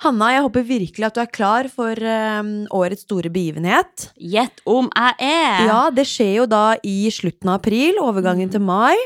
[0.00, 1.92] Hanna, jeg håper virkelig at du er klar for
[2.40, 4.06] um, årets store begivenhet.
[4.16, 5.66] Gjett om jeg er!
[5.68, 8.96] Ja, det skjer jo da i slutten av april, overgangen til mai.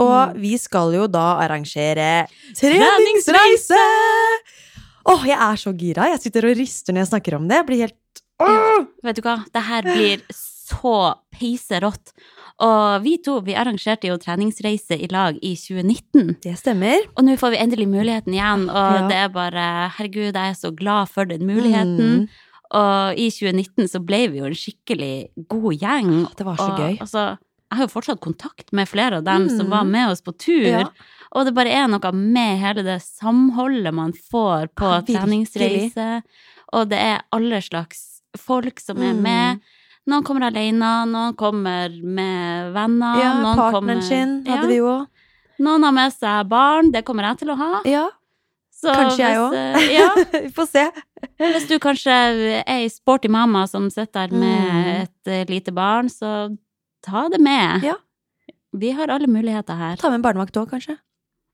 [0.00, 2.24] Og vi skal jo da arrangere
[2.56, 3.80] treningsreise!
[5.10, 6.08] Åh, jeg er så gira.
[6.14, 7.60] Jeg sitter og rister når jeg snakker om det.
[7.60, 8.86] Jeg blir helt Åh!
[9.04, 10.94] Vet du hva, det her blir så
[11.36, 12.14] peiserått.
[12.60, 16.36] Og vi to vi arrangerte jo treningsreise i lag i 2019.
[16.44, 16.98] Det stemmer.
[17.16, 19.08] Og nå får vi endelig muligheten igjen, og Ja.
[19.08, 22.26] det er bare Herregud, jeg er så glad for den muligheten.
[22.26, 22.28] Mm.
[22.72, 26.12] Og i 2019 så ble vi jo en skikkelig god gjeng.
[26.36, 26.98] Det var så og, gøy.
[27.00, 27.24] Altså,
[27.70, 29.70] jeg har jo fortsatt kontakt med flere av dem som Mm.
[29.70, 30.66] var med oss på tur.
[30.66, 30.84] Ja.
[31.32, 36.22] Og det bare er noe med hele det samholdet man får på Ja, treningsreise.
[36.72, 39.60] Og det er alle slags folk som er Mm.
[40.08, 43.18] Noen kommer alene, noen kommer med venner.
[43.20, 44.68] Ja, noen partneren kommer, sin hadde ja.
[44.70, 45.06] vi jo òg.
[45.60, 47.70] Noen har med seg barn, det kommer jeg til å ha.
[47.84, 48.06] Ja,
[48.80, 49.54] Så kanskje jeg òg.
[49.54, 50.08] eh, Ja,
[50.46, 50.86] vi får se.
[51.36, 55.02] hvis du kanskje er ei sporty mamma som sitter der med Mm.
[55.02, 56.56] et eh, lite barn, så
[57.04, 57.84] ta det med.
[57.84, 57.94] Ja.
[58.72, 59.96] Vi har alle muligheter her.
[60.00, 60.96] Ta med en barnevakt òg, kanskje.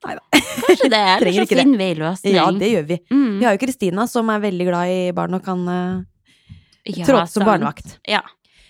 [0.06, 2.34] Kanskje det, eller så finner vi en løsning.
[2.36, 2.98] Ja, det gjør vi.
[3.10, 3.38] Mm.
[3.40, 6.04] Vi har jo Kristina, som er veldig glad i barn og kan uh,
[6.86, 7.98] Ja, trådte som barnevakt.
[8.08, 8.20] Ja.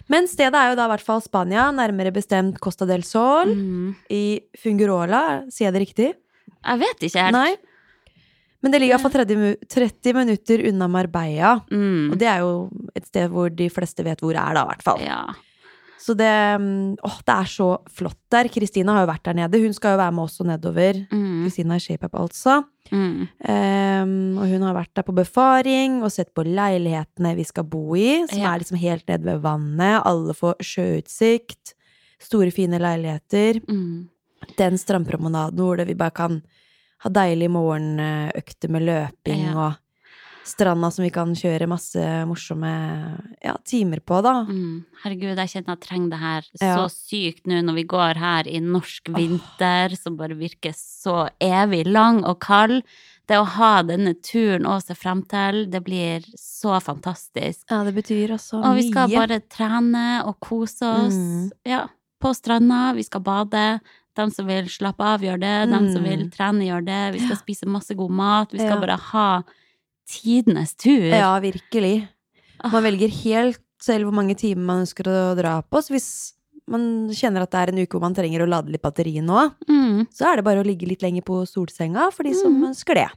[0.09, 3.95] Men stedet er jo da i hvert fall Spania, nærmere bestemt Costa del Sol, Mm.
[4.11, 6.13] i Fungurola, sier jeg det riktig?
[6.67, 7.33] Jeg vet ikke helt.
[7.35, 7.57] Nei.
[8.63, 11.57] Men det ligger iallfall 30, mu- 30 minutter unna Marbella.
[11.71, 12.13] Mm.
[12.13, 14.71] Og det er jo et sted hvor de fleste vet hvor det er, da, i
[14.73, 15.03] hvert fall.
[15.05, 15.21] Ja.
[16.01, 16.31] Så det
[16.61, 18.49] mm, Åh, det er så flott der.
[18.53, 19.61] Kristina har jo vært der nede.
[19.63, 21.03] Hun skal jo være med også nedover.
[21.11, 21.45] Mm.
[21.45, 22.61] Kristina i ShapeUp, altså.
[22.93, 23.29] Mm.
[23.49, 27.95] Um, og hun har vært der på befaring og sett på leilighetene vi skal bo
[27.97, 28.53] i, som Ja.
[28.55, 30.03] er liksom helt nede ved vannet.
[30.05, 31.75] Alle får sjøutsikt.
[32.19, 33.61] Store, fine leiligheter.
[33.69, 34.09] Mm.
[34.59, 36.43] Den strandpromenaden hvor vi bare kan
[37.05, 39.55] ha deilige morgenøkter med løping Ja.
[39.57, 39.77] og
[40.47, 42.71] stranda som vi kan kjøre masse morsomme
[43.45, 44.45] ja, timer på, da.
[44.49, 44.85] Mm.
[45.03, 46.77] Herregud, jeg kjenner jeg trenger det her Ja.
[46.79, 51.85] så sykt nå når vi går her i norsk vinter, som bare virker så evig
[51.87, 52.83] lang og kald.
[53.27, 57.65] Det å ha denne turen å se frem til, det blir så fantastisk.
[57.71, 58.71] Ja, det betyr også mye.
[58.71, 61.15] Og vi skal bare trene og kose oss.
[61.19, 61.51] Mm.
[61.67, 61.87] Ja,
[62.23, 62.95] på stranda.
[62.95, 63.81] Vi skal bade.
[64.17, 65.57] De som vil slappe av, gjør det.
[65.69, 66.09] De som Mm.
[66.09, 67.03] vil trene, gjør det.
[67.19, 68.53] Vi skal spise masse god mat.
[68.53, 68.81] Vi skal Ja.
[68.81, 69.43] bare ha
[70.09, 71.09] tidenes tur.
[71.11, 72.09] Ja, virkelig.
[72.63, 72.71] Ah.
[72.73, 75.83] Man velger helt selv hvor mange timer man ønsker å dra på.
[75.85, 76.09] Så hvis
[76.67, 79.53] man kjenner at det er en uke hvor man trenger å lade litt batteri nå,
[79.69, 80.07] Mm.
[80.11, 82.71] så er det bare å ligge litt lenger på solsenga for de som Mm.
[82.73, 83.09] ønsker det.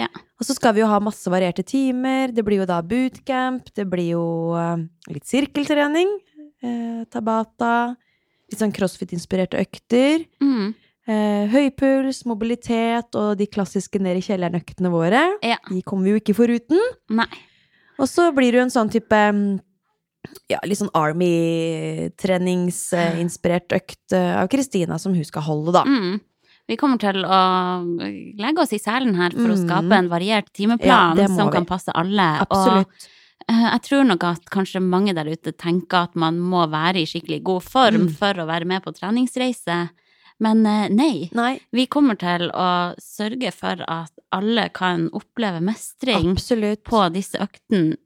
[0.00, 0.08] Ja.
[0.40, 2.32] Og så skal vi jo ha masse varierte timer.
[2.32, 4.76] Det blir jo da bootcamp, det blir jo eh,
[5.12, 6.08] litt sirkeltrening,
[6.62, 7.96] eh, tabata,
[8.50, 10.24] litt sånn crossfit-inspirerte økter.
[10.40, 10.74] Mm.
[11.08, 15.22] Eh, høy puls, mobilitet og de klassiske ned i kjelleren-øktene våre.
[15.42, 15.56] Ja.
[15.70, 16.76] De kommer vi jo ikke foruten.
[17.16, 17.24] Nei.
[17.98, 19.56] Og så blir du en sånn type mm,
[20.52, 25.82] ja, litt sånn Army-treningsinspirert økt eh, av Kristina som hun skal holde, da.
[25.88, 26.18] Mm.
[26.68, 27.40] Vi kommer til å
[28.36, 29.64] legge oss i selen her for å Mm.
[29.64, 31.52] skape en variert timeplan ja, som vi.
[31.56, 32.28] kan passe alle.
[32.44, 32.86] Absolutt.
[32.86, 32.92] Og
[33.48, 37.06] eh, jeg tror nok at kanskje mange der ute tenker at man må være i
[37.08, 38.12] skikkelig god form Mm.
[38.20, 39.88] for å være med på treningsreise.
[40.40, 41.28] Men eh, nei.
[41.34, 42.68] Nei, Vi kommer til å
[43.02, 46.84] sørge for at alle kan oppleve mestring absolutt.
[46.86, 47.96] på disse øktene,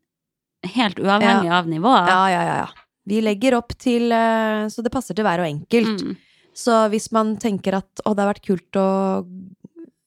[0.77, 2.09] helt uavhengig av nivået.
[2.09, 2.69] Ja, ja, ja, ja.
[3.05, 6.05] Vi legger opp til eh, Så det passer til hver og enkelt.
[6.07, 6.17] Mm.
[6.55, 8.87] Så hvis man tenker at å, det har vært kult å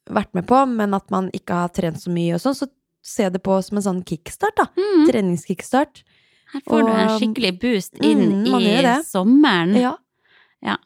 [0.05, 2.67] vært med på, men at man ikke har trent så mye og sånn, så
[3.05, 4.67] se det på som en sånn kickstart, da.
[4.77, 5.05] Mm.
[5.09, 6.03] Treningskickstart.
[6.53, 9.75] Her får du en skikkelig boost inn Mm, i sommeren.
[9.81, 9.95] Ja.
[10.65, 10.77] Ja.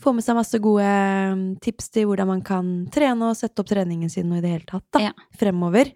[0.00, 3.68] Få med seg masse gode eh, tips til hvordan man kan trene og sette opp
[3.68, 5.02] treningen sin og i det hele tatt, da.
[5.10, 5.12] Ja.
[5.36, 5.90] Fremover.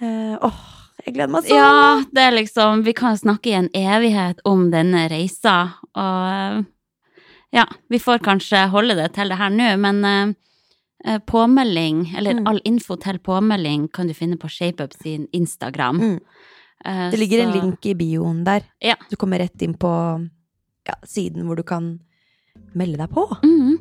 [0.00, 0.60] Eh, åh,
[1.04, 1.56] jeg gleder meg sånn!
[1.58, 5.58] Ja, det er liksom Vi kan snakke i en evighet om denne reisa,
[5.92, 6.64] og
[7.52, 10.04] ja, vi får kanskje holde det til det her nå, men
[11.04, 12.46] eh, påmelding, eller Mm.
[12.48, 16.00] all info til påmelding, kan du finne på ShapeUp sin Instagram.
[16.00, 16.20] Mm.
[16.84, 18.62] Eh, Det ligger en link i bioen der.
[18.80, 18.94] Ja.
[19.10, 19.90] Du kommer rett inn på
[20.86, 21.98] ja, siden hvor du kan
[22.74, 23.26] melde deg på.
[23.44, 23.78] Mm.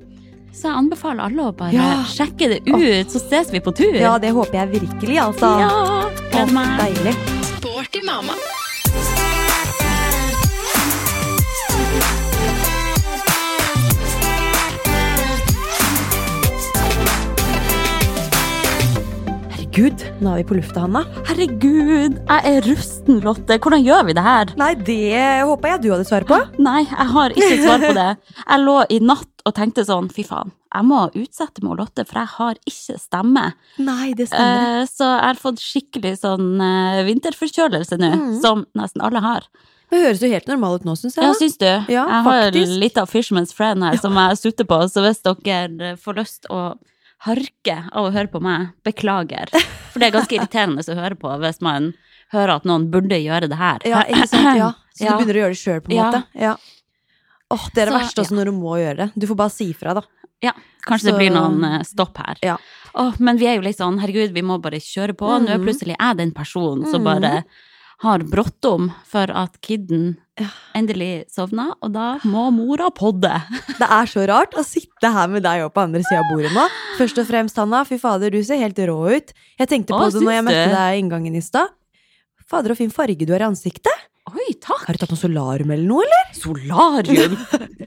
[0.52, 2.04] Så jeg anbefaler alle å bare Ja.
[2.10, 3.94] sjekke det ut, så ses vi på tur.
[3.96, 5.52] Ja, det håper jeg virkelig, altså.
[5.60, 6.10] Ja.
[6.32, 6.80] Gleder meg.
[6.80, 7.16] Deilig.
[7.60, 8.34] Sporty mamma.
[19.80, 21.02] Herregud, nå er vi på lufta, Hanna.
[21.30, 23.56] Herregud, jeg er rusten, Lotte.
[23.64, 24.50] Hvordan gjør vi det her?
[24.60, 26.36] Nei, det håpa jeg du hadde svar på.
[26.68, 28.08] Nei, jeg har ikke svar på det.
[28.42, 32.04] Jeg lå i natt og tenkte sånn, fy faen, jeg må utsette meg og Lotte,
[32.10, 33.46] for jeg har ikke stemme.
[33.88, 34.68] Nei, det stemmer.
[34.82, 38.36] Eh, så jeg har fått skikkelig sånn eh, vinterforkjølelse nå, Mm.
[38.44, 39.48] som nesten alle har.
[39.90, 41.24] Det høres jo helt normal ut nå, syns jeg.
[41.24, 41.70] Ja, syns du?
[41.96, 45.96] Ja, jeg har litt av Fisherman's Friend her som jeg sutter på, så hvis dere
[46.04, 46.74] får lyst å
[47.26, 49.50] harke av å høre på meg, beklager.
[49.92, 51.94] For det er ganske irriterende å høre på hvis man
[52.32, 53.80] hører at noen burde gjøre det her.
[53.90, 54.58] Ja, ikke sant?
[54.60, 54.72] Ja.
[54.96, 56.08] Så du begynner å gjøre det sjøl, på en Ja.
[56.12, 56.24] måte?
[56.36, 56.56] Ja.
[57.52, 59.12] Åh, det er det Så, verste også når du må gjøre det.
[59.18, 60.02] Du får bare si ifra, da.
[60.42, 60.52] Ja,
[60.88, 62.38] kanskje Så- det blir noen eh, stopp her.
[62.44, 62.58] Ja.
[62.96, 65.28] Åh, men vi er jo litt sånn, herregud, vi må bare kjøre på.
[65.42, 67.44] Nå er plutselig jeg den personen som bare bare
[68.04, 70.14] har bråttom for at kidden
[70.78, 73.32] endelig sovna, og da må mora podde.
[73.76, 76.54] Det er så rart å sitte her med deg og på andre sida av bordet
[76.56, 76.64] nå.
[77.00, 79.34] Først og fremst, Hanna, fy fader, du ser helt rå ut.
[79.60, 81.76] Jeg tenkte på Å, det når jeg møtte deg i inngangen i stad.
[82.50, 84.08] Fader, så fin farge du har i ansiktet.
[84.30, 84.84] Oi, takk!
[84.86, 86.34] Har du tatt noe solarium eller noe, eller?
[86.38, 87.36] Solarium!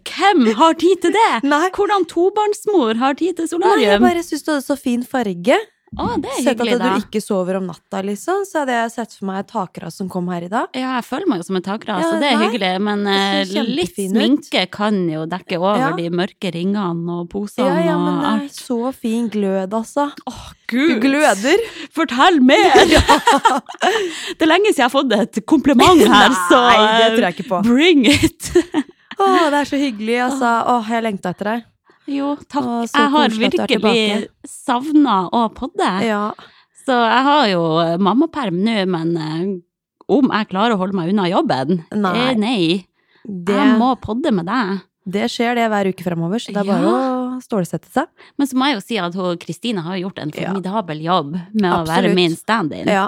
[0.03, 1.29] Hvem har tid til det?
[1.53, 1.69] Nei.
[1.77, 3.79] Hvordan tobarnsmor har tid til solarium?
[3.81, 5.59] Nei, jeg bare syns du hadde så fin farge.
[5.93, 9.27] Det er Sett at du ikke sover om natta, liksom, så hadde jeg sett for
[9.29, 10.71] meg takras som kom her i dag.
[10.73, 12.71] Ja, jeg føler meg jo som en takras, Ja, så det er nei, hyggelig.
[12.87, 14.71] Men det eh, litt sminke ut.
[14.73, 15.91] kan jo dekke over Ja.
[15.99, 18.57] de mørke ringene og posene Ja, ja, men det er alt.
[18.57, 20.09] så fin glød, altså.
[20.73, 21.61] Gud, Du gløder.
[21.93, 22.73] Fortell mer!
[24.39, 27.27] det er lenge siden jeg har fått et kompliment her, så Nei, det eh, tror
[27.29, 27.61] jeg ikke på.
[27.69, 28.49] bring it!
[29.21, 30.55] Å, det er så hyggelig, altså.
[30.73, 31.69] Å, jeg lengta etter deg.
[32.11, 32.89] Jo, takk.
[32.91, 35.91] Jeg har virkelig savna å podde.
[36.07, 36.23] Ja.
[36.83, 39.43] Så jeg har jo eh, mammaperm nå, men eh,
[40.13, 41.85] om jeg klarer å holde meg unna jobben?
[41.95, 42.15] Nei.
[42.25, 42.63] Eh, nei.
[43.23, 44.81] Det, Jeg må podde med deg.
[45.07, 46.95] det skjer det hver uke fremover, så det er bare Ja.
[47.37, 48.11] å stålsette seg.
[48.37, 49.15] Men så må jeg jo si at
[49.45, 52.91] Kristine har gjort en formidabel jobb med å være min stand-in.
[52.91, 53.07] Ja.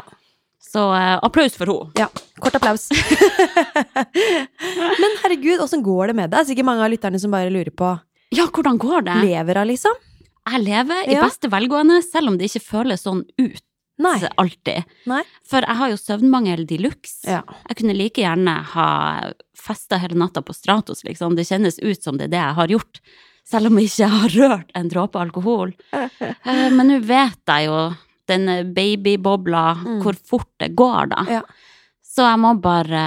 [0.62, 1.90] Så eh, applaus for henne.
[1.98, 2.06] ja.
[2.40, 2.86] Kort applaus.
[5.02, 6.46] Men herregud, åssen går det med deg?
[6.48, 7.92] Sikkert mange av lytterne som bare lurer på
[8.36, 9.14] Ja, hvordan går det?
[9.24, 9.94] Lever hun, liksom?
[10.52, 11.22] Jeg lever i Ja.
[11.24, 13.62] beste velgående, selv om det ikke føles sånn ut
[13.98, 14.18] Nei.
[14.36, 14.84] alltid.
[15.06, 15.22] Nei.
[15.46, 17.24] For jeg har jo søvnmangel de luxe.
[17.28, 17.42] Ja.
[17.68, 21.36] Jeg kunne like gjerne ha festa hele natta på Stratos, liksom.
[21.36, 23.00] Det kjennes ut som det er det jeg har gjort.
[23.46, 25.74] Selv om jeg ikke har rørt en dråpe alkohol.
[26.20, 27.94] Eh, Men nå vet jeg jo
[28.26, 30.02] den babybobla, Mm.
[30.02, 31.24] hvor fort det går, da.
[31.28, 31.42] Ja.
[32.14, 33.00] Så jeg må bare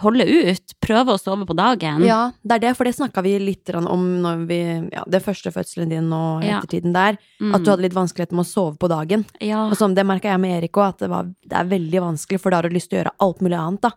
[0.00, 0.72] holde ut.
[0.82, 2.02] Prøve å sove på dagen.
[2.02, 4.58] Ja, det er det, for det snakka vi litt om når vi
[4.90, 7.18] Ja, det første fødselen din og ettertiden der.
[7.38, 7.54] Mm.
[7.54, 9.24] At du hadde litt vanskeligheter med å sove på dagen.
[9.40, 9.68] ja.
[9.68, 12.40] Og sånn, det merka jeg med Erik òg, at det, var, det er veldig vanskelig,
[12.42, 13.92] for da har du lyst til å gjøre alt mulig annet, da.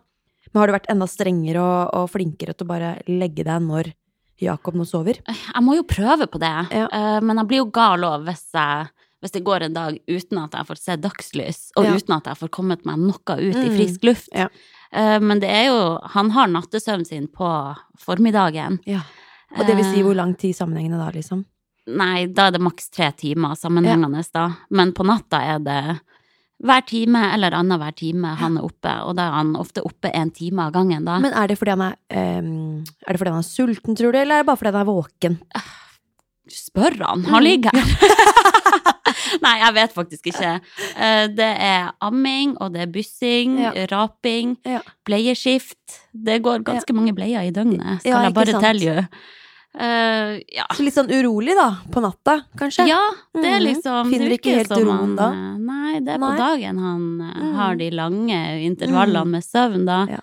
[0.52, 3.90] Men har du vært enda strengere og, og flinkere til å bare legge deg når
[4.42, 5.18] Jakob nå sover?
[5.26, 6.86] Jeg må jo prøve på det, Ja.
[6.86, 8.90] Eh, men jeg blir jo gal òg hvis, jeg-
[9.22, 11.94] hvis det går en dag uten at jeg får se dagslys, og Ja.
[11.94, 13.76] uten at jeg får kommet meg noe ut i Mm.
[13.78, 14.28] frisk luft.
[14.34, 14.48] Ja.
[14.92, 18.80] Eh, Men det er jo Han har nattesøvn sin på formiddagen.
[18.84, 19.00] Ja.
[19.58, 21.44] Og det vil si Eh, hvor lang tid sammenhengende da, liksom?
[21.86, 24.50] Nei, da er det maks tre timer sammenhengende, da.
[24.70, 26.00] Men på natta er det
[26.64, 30.30] hver time eller annenhver time han er oppe, og da er han ofte oppe en
[30.30, 31.18] time av gangen, da.
[31.18, 34.18] Men er det fordi han er um, Er det fordi han er sulten, tror du,
[34.18, 35.40] eller er det bare fordi han er våken?
[36.48, 37.24] Spør han, Mm.
[37.30, 37.82] han ligger her.
[39.44, 40.60] Nei, jeg vet faktisk ikke.
[40.96, 43.72] Eh, Det er amming, og det er byssing, Ja.
[43.92, 44.80] raping, Ja.
[45.06, 46.00] bleieskift.
[46.12, 49.06] Det går ganske mange bleier i døgnet, skal Ja, jeg bare telle tell you.
[49.72, 50.66] Uh, ja.
[50.76, 52.84] Så litt sånn urolig, da, på natta, kanskje?
[52.90, 53.00] ja,
[53.32, 55.28] det er liksom liksom Finner det er ikke helt roen da?
[55.32, 56.28] eh, Nei, det er Nei.
[56.28, 57.54] på dagen han eh, Mhm.
[57.56, 59.30] har de lange intervallene mm.
[59.30, 60.06] med søvn, da.
[60.10, 60.20] Ja.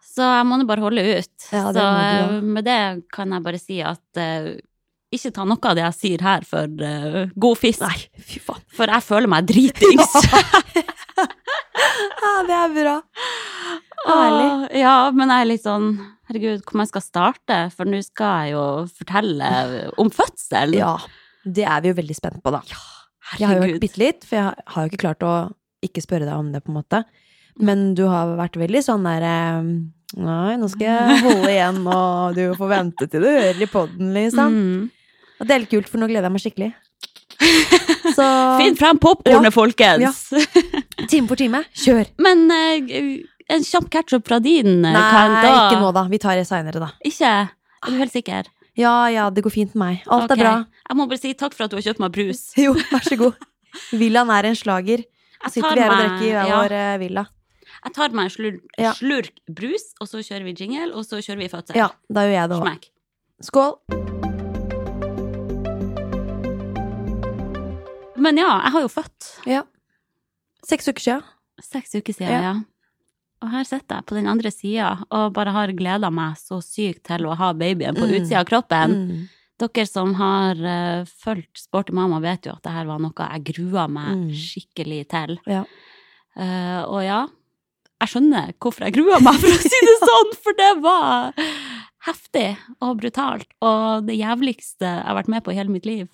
[0.00, 1.36] Så jeg må nå bare holde ut.
[1.52, 4.56] Ja, det Så eh, med det kan jeg bare si at eh,
[5.14, 7.84] ikke ta noe av det jeg sier her for uh, god fisk.
[7.84, 8.62] Nei, fy faen.
[8.76, 10.16] For jeg føler meg dritings.
[12.22, 12.94] Ja, det er bra.
[14.06, 14.44] Herlig.
[14.46, 15.86] Åh, Ja, men jeg er litt sånn
[16.28, 17.56] Herregud, hvor jeg skal starte?
[17.74, 18.64] For nå skal jeg jo
[18.98, 19.48] fortelle
[20.00, 20.76] om fødsel.
[20.78, 20.92] Ja,
[21.44, 22.62] det er vi jo veldig spent på, da.
[23.38, 25.34] Jeg har jo hørt bitte litt, for jeg har jo ikke klart å
[25.84, 27.02] ikke spørre deg om det, på en måte.
[27.60, 29.68] Men du har vært veldig sånn der eh,
[30.22, 34.10] Nei, nå skal jeg holde igjen, og du får vente til du hører i poden,
[34.16, 34.56] liksom.
[34.56, 34.82] Mm.
[35.40, 36.70] Og det er litt kult, for nå gleder jeg meg skikkelig.
[38.16, 38.24] Så
[38.60, 40.24] Finn frem popkornet, folkens!
[41.10, 42.10] time for time, kjør!
[42.22, 43.22] Men uh,
[43.52, 46.04] en kjapp catch-up fra din eh, Nei, kan da ikke nå, da.
[46.10, 46.90] Vi tar det seinere, da.
[47.06, 47.32] Ikke?
[47.82, 48.50] Er du helt sikker?
[48.78, 50.04] Ja ja, det går fint med meg.
[50.06, 50.38] Alt okay.
[50.38, 50.54] er bra.
[50.88, 52.44] Jeg må bare si takk for at du har kjøpt meg brus.
[52.64, 53.48] Jo, vær så god.
[53.96, 55.04] Villaen er en slager.
[55.42, 56.60] Jeg Sitter vi her og drikker i hver ja.
[56.62, 57.26] vår eh, villa.
[57.82, 58.94] Jeg tar meg en slurk, Ja.
[58.94, 61.82] slurk brus, og så kjører vi jingle, og så kjører vi fødsel.
[61.82, 62.90] Ja, da gjør jeg det òg.
[63.42, 64.11] Skål.
[68.22, 69.30] Men ja, jeg har jo født.
[69.50, 69.62] Ja.
[70.68, 71.24] Seks uker siden.
[71.62, 72.42] Seks uker siden, Ja.
[72.52, 72.54] ja.
[73.42, 77.02] Og her sitter jeg på den andre sida og bare har gleda meg så sykt
[77.08, 78.12] til å ha babyen på Mm.
[78.20, 78.92] utsida av kroppen.
[78.94, 79.24] Mm.
[79.58, 83.44] Dere som har uh, fulgt Sporty mamma, vet jo at det her var noe jeg
[83.50, 84.30] grua meg Mm.
[84.30, 85.34] skikkelig til.
[85.50, 85.64] Ja.
[86.38, 87.20] Uh, og ja,
[88.00, 91.34] jeg skjønner hvorfor jeg grua meg, for å si det sånn, for det var
[92.06, 93.46] heftig og brutalt.
[93.62, 96.08] Og det jævligste jeg har vært med på i hele mitt liv.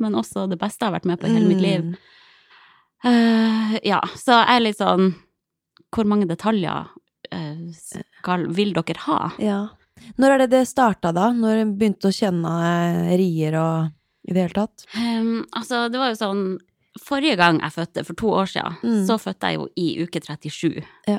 [0.00, 1.90] Men også det beste jeg har vært med på i hele mitt liv.
[3.04, 5.14] Eh, ja, så jeg er litt sånn
[5.90, 6.90] Hvor mange detaljer
[7.32, 9.20] uh, skal, vil dere ha?
[9.42, 9.60] Ja.
[10.20, 11.30] Når er det det starta, da?
[11.34, 12.52] Når du begynte å kjenne
[13.18, 14.84] rier og i det hele tatt?
[14.94, 16.44] Um, altså, det var jo sånn
[17.00, 19.02] Forrige gang jeg fødte, for to år siden, Mm.
[19.06, 20.80] så fødte jeg jo i uke 37.
[21.06, 21.18] Ja.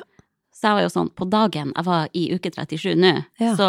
[0.52, 3.54] Så jeg var jo sånn, på dagen jeg var i uke 37 nå, Ja.
[3.56, 3.68] så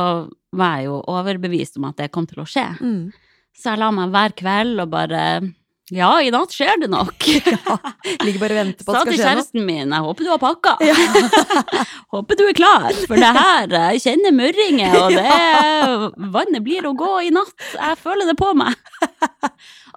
[0.52, 2.66] var jeg jo overbevist om at det kom til å skje.
[2.84, 3.14] Mm.
[3.58, 5.20] Så jeg la meg hver kveld og bare
[5.94, 7.26] Ja, i natt skjer det nok.
[7.54, 7.76] Ja,
[8.24, 9.04] Ligger bare og venter på at det skal skje noe.
[9.04, 10.74] Sa til kjæresten min jeg håper du har pakka.
[10.82, 10.96] Ja.
[12.16, 16.96] håper du er klar, for det her Jeg kjenner murringer, og det Vannet blir å
[16.98, 17.54] gå i natt.
[17.78, 18.74] Jeg føler det på meg.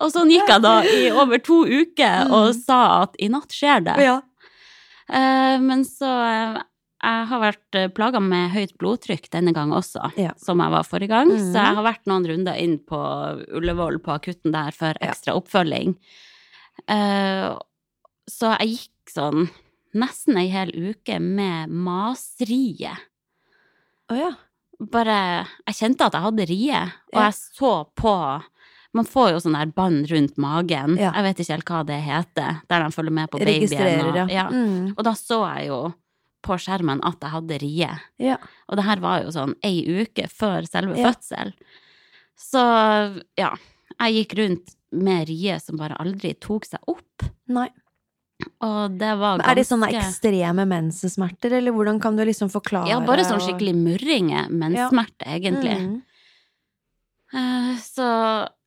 [0.05, 3.87] Og sånn gikk jeg da i over to uker og sa at i natt skjer
[3.87, 3.95] det.
[4.05, 4.19] Ja.
[5.09, 6.59] Eh, Men så eh,
[7.03, 10.33] Jeg har vært plaga med høyt blodtrykk denne gang også, Ja.
[10.41, 11.29] som jeg var forrige gang.
[11.29, 11.53] Mm.
[11.53, 13.01] Så jeg har vært noen runder inn på
[13.53, 15.11] Ullevål på akutten der for Ja.
[15.13, 15.97] ekstra oppfølging.
[16.89, 17.59] Uh,
[18.29, 19.49] Så jeg gikk sånn
[19.95, 22.91] nesten ei hel uke med masrie.
[24.11, 24.33] Å ja.
[24.81, 26.81] Bare Jeg kjente at jeg hadde rie,
[27.15, 27.31] og Ja.
[27.31, 28.43] jeg så på
[28.95, 30.97] Man får jo sånn der bånd rundt magen.
[30.97, 31.13] Ja.
[31.13, 34.07] Jeg vet ikke helt hva det heter, der de følger med på babyen.
[34.09, 34.27] Og- ja.
[34.27, 34.49] ja.
[34.49, 34.95] Mm.
[34.97, 35.95] Og da så jeg jo
[36.43, 37.91] på skjermen at jeg hadde rie.
[38.19, 38.37] ja.
[38.69, 41.11] Og det her var jo sånn ei uke før selve Ja.
[41.13, 41.53] fødsel.
[42.37, 43.55] Så ja,
[44.01, 47.23] jeg gikk rundt med rie som bare aldri tok seg opp.
[47.49, 47.69] Nei.
[48.61, 52.89] Og det var Men er det sånne ekstreme mensensmerter, eller hvordan kan du liksom forklare
[52.89, 55.79] Ja, bare sånn skikkelig murringe, menssmerte, egentlig.
[55.81, 56.03] Mm.
[57.35, 58.05] Eh, Så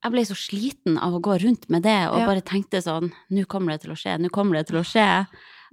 [0.02, 2.26] jeg ble så sliten av å gå rundt med det, og Ja.
[2.26, 5.26] bare tenkte sånn Nå kommer det til å skje, nå kommer det til å skje.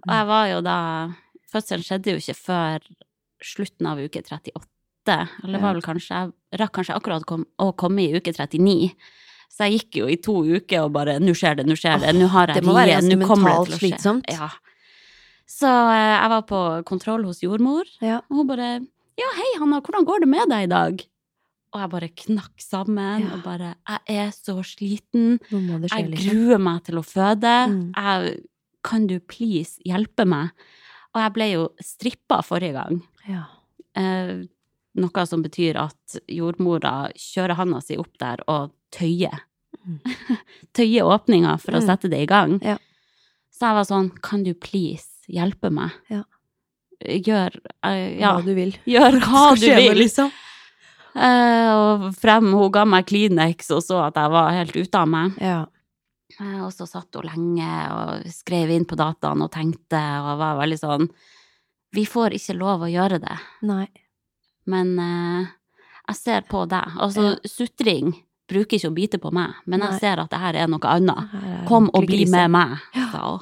[0.07, 1.09] Og jeg var jo da
[1.51, 2.87] Fødselen skjedde jo ikke før
[3.43, 5.17] slutten av uke 38.
[5.45, 6.17] Eller var vel kanskje
[6.51, 8.91] Jeg rakk kanskje akkurat kom, å komme i uke 39.
[9.47, 12.13] Så jeg gikk jo i to uker og bare Nå skjer det, nå skjer det,
[12.19, 13.79] nå har jeg ganske nå kommer det til å skje.
[13.85, 14.27] slitsomt.
[14.33, 14.49] Ja.
[15.47, 18.17] Så eh, jeg var på kontroll hos jordmor, Ja.
[18.29, 18.71] og hun bare
[19.17, 21.05] Ja, hei, Hanna, hvordan går det med deg i dag?
[21.73, 23.31] Og jeg bare knakk sammen Ja.
[23.37, 25.39] og bare Jeg er så sliten.
[25.49, 26.27] Jeg liksom.
[26.27, 27.55] gruer meg til å føde.
[27.71, 27.93] Mm.
[27.95, 28.43] Jeg,
[28.83, 30.51] kan du please hjelpe meg?
[31.17, 32.99] Og jeg ble jo strippa forrige gang.
[33.27, 33.43] Ja.
[33.97, 34.43] Eh,
[35.01, 39.41] noe som betyr at jordmora kjører handa si opp der og tøyer.
[39.81, 39.99] Mm.
[40.77, 41.87] tøyer åpninga for å Mm.
[41.89, 42.59] sette det i gang.
[42.61, 42.77] Ja.
[43.49, 45.95] Så jeg var sånn, kan du please hjelpe meg?
[46.13, 46.23] Ja.
[47.01, 47.55] Gjør
[47.85, 48.75] eh, Ja, Hva du vil.
[48.85, 49.95] gjør hva du vil.
[50.03, 50.29] liksom.
[51.17, 55.07] Eh, og frem, hun ga meg Kleenex og så at jeg var helt ute av
[55.09, 55.33] meg.
[55.41, 55.65] Ja.
[56.39, 60.57] Eh, Og så satt hun lenge og skrev inn på dataen og tenkte og var
[60.59, 61.07] veldig sånn
[61.95, 63.87] Vi får ikke lov å gjøre det, Nei.
[64.67, 65.47] men eh,
[66.09, 66.93] jeg ser på deg.
[66.99, 67.35] Altså, Ja.
[67.49, 68.13] sutring
[68.47, 69.89] bruker ikke å bite på meg, men Nei.
[69.91, 71.33] jeg ser at det her er noe annet.
[71.33, 73.09] Er Kom og bli med meg, Ja.
[73.11, 73.39] sa hun.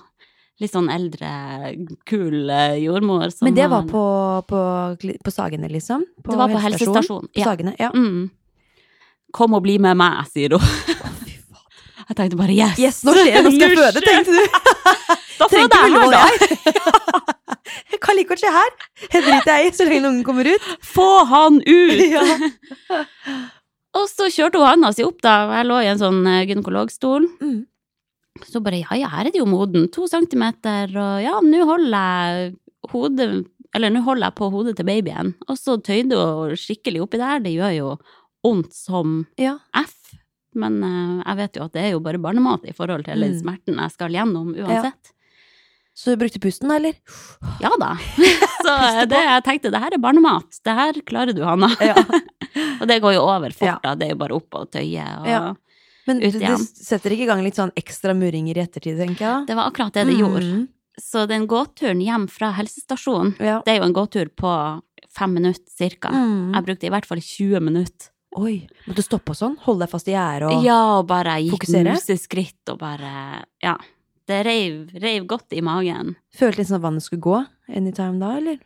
[0.61, 1.75] Litt sånn eldre,
[2.05, 3.29] kul eh, jordmor.
[3.33, 6.05] som Men det var på, på, på Sagene, liksom?
[6.23, 7.27] Det var på helsestasjonen.
[7.27, 7.43] På Ja.
[7.43, 7.89] Sagene, ja.
[7.91, 8.29] Mm.
[9.33, 10.61] Kom og bli med meg, sier hun.
[12.05, 12.79] Jeg tenkte bare yes!
[12.81, 13.43] Yes, nå skjer det!
[13.45, 14.43] Nå skal jeg føde, tenkte du.
[15.39, 16.21] Da Trenger du ikke jeg her, Ullevål, da!
[16.31, 17.85] jeg.
[17.91, 18.75] Jeg kan like godt skje her.
[19.11, 20.67] Det driter jeg i, så lenge ungen kommer ut.
[20.85, 22.03] Få han ut!
[22.15, 23.01] Ja.
[23.95, 25.33] Og så kjørte hun handa si opp, da.
[25.55, 27.29] Jeg lå i en sånn eh, gynekologstol.
[27.39, 27.61] Mm.
[28.43, 29.87] Så bare ja, ja, her er det jo moden.
[29.95, 32.55] To centimeter, og ja, nå holder jeg
[32.91, 33.29] hodet
[33.75, 35.31] Eller nå holder jeg på hodet til babyen.
[35.47, 37.39] Og så tøyde hun skikkelig oppi der.
[37.43, 37.93] Det gjør jo
[38.45, 39.55] vondt som ja.
[39.79, 39.94] F.
[40.55, 43.33] Men eh, jeg vet jo at det er jo bare barnemat i forhold til den
[43.35, 43.41] Mm.
[43.43, 45.11] smerten jeg skal gjennom uansett.
[45.95, 46.95] Så du brukte pusten, da, eller?
[47.63, 47.93] Ja, da.
[48.65, 50.57] Så eh, det, jeg tenkte det her er barnemat.
[50.65, 51.69] Det her klarer du, Hanna.
[51.79, 51.95] Ja.
[52.81, 53.77] Og det går jo over fort, Ja.
[53.83, 53.93] da.
[53.95, 55.05] Det er jo bare opp og tøye.
[55.21, 55.43] Og Ja.
[56.07, 56.61] Men Ut igjen igjen.
[56.61, 59.45] det setter ikke i gang litt sånn ekstra murringer i ettertid, tenker jeg.
[59.47, 60.43] Det var akkurat det det gjorde.
[60.45, 60.67] Mm.
[61.01, 63.61] Så den gåturen hjem fra helsestasjonen, Ja.
[63.65, 64.51] det er jo en gåtur på
[65.09, 66.11] fem minutter cirka.
[66.13, 66.53] Mm.
[66.53, 68.11] Jeg brukte i hvert fall 20 minutter.
[68.35, 68.67] Oi.
[68.87, 69.53] Måtte stoppe og sånn?
[69.63, 71.93] Holde deg fast i gjerdet og Ja, og bare gikk Fokusere?
[71.95, 73.77] museskritt og bare Ja.
[74.27, 76.15] det reiv, reiv godt i magen.
[76.35, 78.59] Følte liksom at vannet skulle gå anytime da, eller?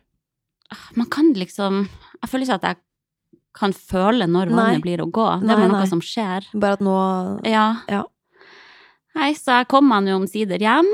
[0.96, 1.88] Man kan liksom
[2.22, 2.76] Jeg føler ikke at jeg
[3.54, 4.56] kan føle når Nei.
[4.56, 5.40] vannet blir å gå.
[5.40, 5.80] Det Nei, er bare nei.
[5.80, 6.44] noe som skjer.
[6.54, 7.76] Bare at nå Ja.
[7.88, 8.04] Ja.
[9.14, 10.86] Nei, så jeg kom meg nå omsider hjem,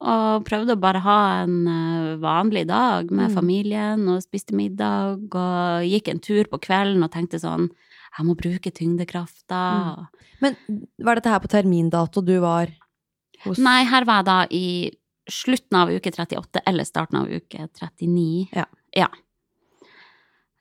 [0.00, 3.34] og prøvde å bare ha en eh, vanlig dag med Mm.
[3.34, 7.70] familien, og spiste middag, og gikk en tur på kvelden og tenkte sånn
[8.16, 9.60] Jeg må bruke tyngdekrafta.
[10.40, 10.56] Men
[11.04, 12.70] var dette her på termindato du var
[13.44, 14.66] hos Nei, her var jeg da i
[15.28, 18.48] slutten av uke 38 eller starten av uke 39.
[18.96, 19.08] Ja.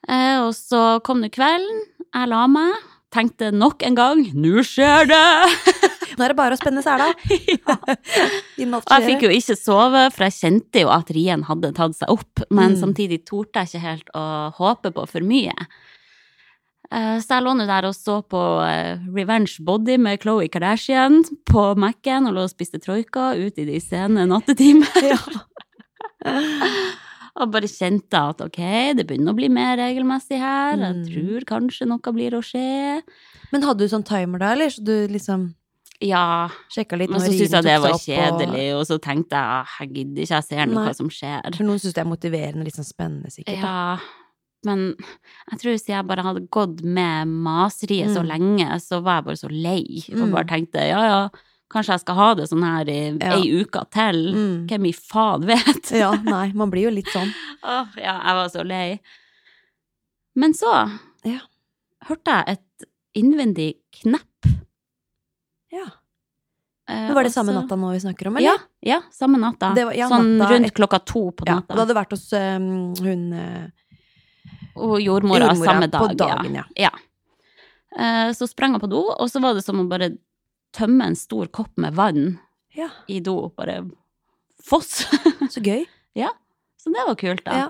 [0.08, 1.82] Eh, og så kom det kvelden,
[2.14, 2.76] jeg la meg,
[3.16, 5.82] tenkte nok en gang 'nå skjer det'!
[6.16, 7.10] Nå er det bare å spenne sela.
[7.52, 7.76] ja.
[7.76, 12.08] Og jeg fikk jo ikke sove, for jeg kjente jo at rien hadde tatt seg
[12.14, 12.80] opp, men Mm.
[12.84, 14.24] samtidig torde jeg ikke helt å
[14.56, 15.52] håpe på for mye.
[16.92, 21.24] Eh, Så jeg lå nå der og så på eh, Revenge Body med Khloe Kardashian
[21.50, 25.10] på Mac-en og lå og spiste troika ute i de sene nattetimer.
[25.12, 25.18] Ja.
[27.36, 28.58] Og bare kjente at ok,
[28.96, 30.78] det begynner å bli mer regelmessig her.
[30.80, 31.04] Jeg Mm.
[31.10, 33.02] tror kanskje noe blir å skje.
[33.52, 34.70] Men hadde du sånn timer da, eller?
[34.72, 35.54] Så du liksom
[36.02, 40.22] Ja, men så syntes jeg det var kjedelig, og- og så tenkte jeg jeg gidder
[40.24, 40.88] ikke, jeg ser nå Nei.
[40.88, 41.56] hva som skjer.
[41.56, 43.60] For noen syns det er motiverende, litt sånn spennende, sikkert.
[43.62, 43.98] Ja,
[44.66, 44.96] men
[45.52, 48.28] jeg tror hvis jeg bare hadde gått med maseriet så Mm.
[48.34, 50.32] lenge, så var jeg bare så lei, og Mm.
[50.32, 51.30] bare tenkte ja ja,
[51.72, 53.34] kanskje jeg skal ha det sånn her i Ja.
[53.36, 54.20] ei uke til.
[54.36, 54.68] Mm.
[54.68, 55.92] Hvem i faen vet?
[55.92, 57.32] Ja, nei, man blir jo litt sånn.
[57.64, 59.00] Åh, ja, jeg var så lei.
[60.36, 60.72] Men så
[61.24, 61.40] Ja.
[62.06, 64.46] hørte jeg et innvendig knepp.
[65.72, 65.86] Ja.
[66.88, 68.46] eh, Men var det samme natta nå vi snakker om, eller?
[68.46, 69.74] Ja, ja, samme natta.
[69.74, 71.66] Var- ja, sånn natta rundt klokka to på natta.
[71.74, 73.68] Ja, da hadde du vært hos um, hun eh,
[74.76, 76.02] Og jordmora, jordmora samme dag.
[76.02, 76.64] på dagen, ja.
[76.76, 76.92] ja.
[77.98, 80.12] Eh, Så sprang jeg på do, og så var det som å bare
[80.76, 82.40] tømme en stor kopp med vann
[82.76, 83.50] Ja, i do.
[83.56, 83.86] Bare
[84.62, 85.06] foss.
[85.54, 85.86] så gøy.
[86.86, 87.54] Så det var kult, da.
[87.58, 87.70] Ja.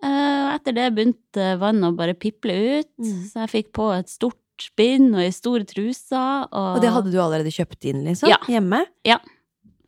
[0.00, 3.18] Eh, Etter det begynte vannet å bare piple ut, Mm.
[3.28, 4.36] så jeg fikk på et stort
[4.76, 6.16] bind og ei stor truse.
[6.48, 8.30] Og, Og det hadde du allerede kjøpt inn, liksom?
[8.32, 8.38] Ja.
[8.48, 8.80] Hjemme?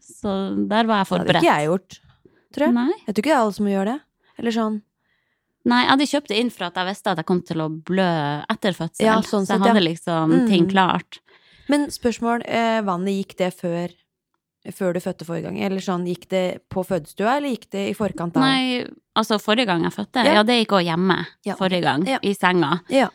[0.04, 0.34] Så
[0.68, 1.40] der var jeg forberedt.
[1.40, 1.96] Det hadde ikke jeg gjort,
[2.52, 2.74] tror jeg.
[2.76, 2.92] Nei.
[3.06, 3.96] Jeg tror ikke det er alle som gjør det.
[4.42, 4.76] Eller sånn
[5.64, 7.68] Nei, jeg hadde kjøpt det inn for at jeg visste at jeg kom til å
[7.70, 9.04] blø etter fødsel.
[9.06, 9.72] Ja, sånn så jeg sett, ja.
[9.72, 10.70] hadde liksom ting Mm.
[10.72, 11.20] klart.
[11.68, 13.88] Men spørsmål, eh, vannet gikk det før,
[14.72, 15.60] før du fødte forrige gang?
[15.62, 18.42] Eller sånn, gikk det på fødestua, eller gikk det i forkant av?
[18.42, 18.84] Nei,
[19.16, 20.34] altså forrige gang jeg fødte, Ja.
[20.34, 21.54] ja, det gikk også hjemme Ja.
[21.54, 22.18] forrige gang, Ja.
[22.22, 22.80] i senga.
[22.88, 23.08] Ja.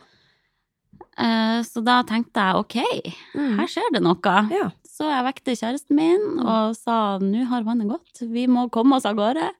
[1.18, 3.56] Eh, så da tenkte jeg ok, Mm.
[3.58, 4.48] her skjer det noe.
[4.50, 4.70] Ja.
[4.86, 6.46] Så jeg vekte kjæresten min Mm.
[6.46, 9.50] og sa nå har vannet gått, vi må komme oss av gårde.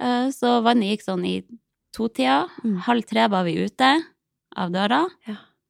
[0.00, 1.42] Eh, så vannet gikk sånn i
[1.96, 2.42] to-tida.
[2.64, 2.76] Mm.
[2.86, 3.90] Halv tre var vi ute
[4.56, 5.04] av døra.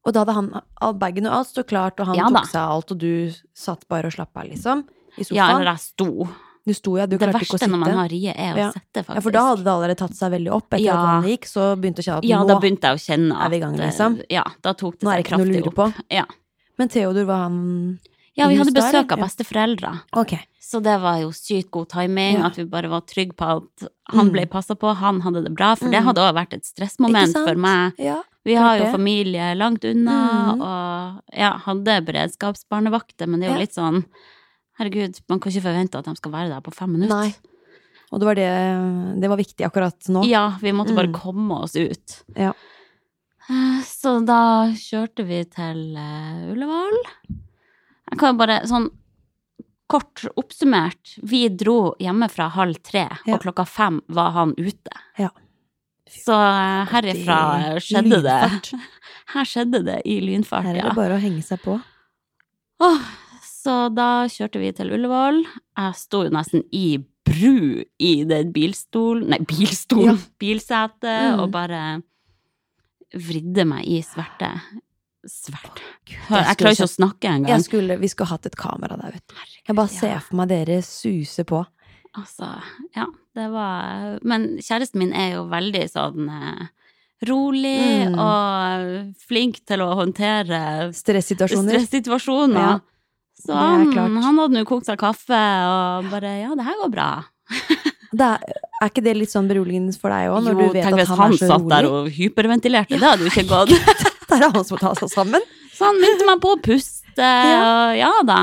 [0.06, 0.50] Og da hadde han
[0.86, 3.32] all bagen og alt stod klart, og han Ja tok seg av alt, og du
[3.58, 4.84] satt bare og slapp av, liksom?
[5.16, 5.60] I Ja, sofaen?
[5.60, 6.28] eller jeg sto.
[6.66, 7.06] du sto, ja.
[7.06, 8.70] Du Det verste når man har rie, er å Ja.
[8.74, 9.14] sette, faktisk.
[9.14, 10.68] Ja, for da hadde det allerede tatt seg veldig opp.
[10.70, 10.94] Etter Ja.
[10.94, 13.44] at vannet gikk, så begynte å kjenne at Ja, nå da begynte jeg å kjenne
[13.44, 14.22] er vi i gang, at, liksom.
[14.30, 15.74] Ja, da tok det seg kraftig opp.
[15.74, 15.94] på.
[16.10, 16.24] Ja.
[16.78, 17.98] Men Theodor, var han
[18.36, 20.00] ja, vi hadde besøk av besteforeldre.
[20.14, 20.34] Ok.
[20.60, 22.46] Så det var jo sykt god timing, Ja.
[22.46, 24.32] at vi bare var trygge på at han Mm.
[24.32, 26.06] ble passa på, han hadde det bra, for det Mm.
[26.06, 27.92] hadde òg vært et stressmoment for meg.
[27.98, 28.22] Ja.
[28.44, 30.60] Vi har jo familie langt unna, Mm.
[30.62, 34.04] og ja, hadde beredskapsbarnevakter, men det er jo litt sånn
[34.78, 37.16] Herregud, man kan ikke forvente at de skal være der på fem minutter.
[37.16, 37.34] Nei.
[38.12, 40.22] Og det var, det, det var viktig akkurat nå.
[40.28, 41.14] Ja, vi måtte bare Mm.
[41.14, 42.22] komme oss ut.
[42.36, 42.52] Ja.
[43.48, 46.92] Eh, Så da kjørte vi til eh, Ullevål.
[48.18, 48.90] Kan bare sånn
[49.86, 53.34] kort oppsummert, vi dro hjemmefra halv tre, Ja.
[53.36, 54.90] og klokka fem var han ute.
[55.18, 55.28] Ja.
[56.10, 58.40] Så eh, herifra skjedde det.
[59.34, 61.78] Her skjedde det i lynfart, Her er det bare å henge seg på.
[62.82, 63.06] Åh,
[63.42, 65.40] så da kjørte vi til Ullevål.
[65.78, 70.14] Jeg sto jo nesten i bru i den bilstolen Nei, bilstolen!
[70.18, 70.34] Ja.
[70.38, 71.40] Bilsetet, Mm.
[71.42, 71.80] og bare
[73.14, 74.50] vridde meg i sverte.
[75.30, 75.82] Sverte.
[76.08, 77.62] Jeg klarer ikke å snakke engang.
[77.64, 79.34] Skulle, vi skulle hatt et kamera der, vet du.
[79.66, 81.62] Jeg bare ser for meg dere suse på.
[82.16, 82.48] Altså,
[82.96, 83.04] ja,
[83.36, 86.66] det var Men kjæresten min er jo veldig sånn eh,
[87.28, 88.14] rolig Mm.
[88.20, 91.76] og flink til å håndtere Stressituasjoner.
[91.76, 92.60] stressituasjoner.
[92.60, 92.78] Ja,
[93.44, 97.10] Så han, han hadde nå kokt seg kaffe og bare Ja, det her går bra.
[98.16, 100.86] Det er, er ikke det litt sånn beroligende for deg òg, når jo, du vet
[100.86, 102.96] at han, han, er så satt der og hyperventilerte.
[102.96, 103.74] Det hadde jo ikke gått.
[104.36, 105.42] Det er han som må ta seg sammen.
[105.76, 107.02] Så han minte meg på å puste,
[107.52, 107.56] Ja.
[107.64, 108.38] og ja da.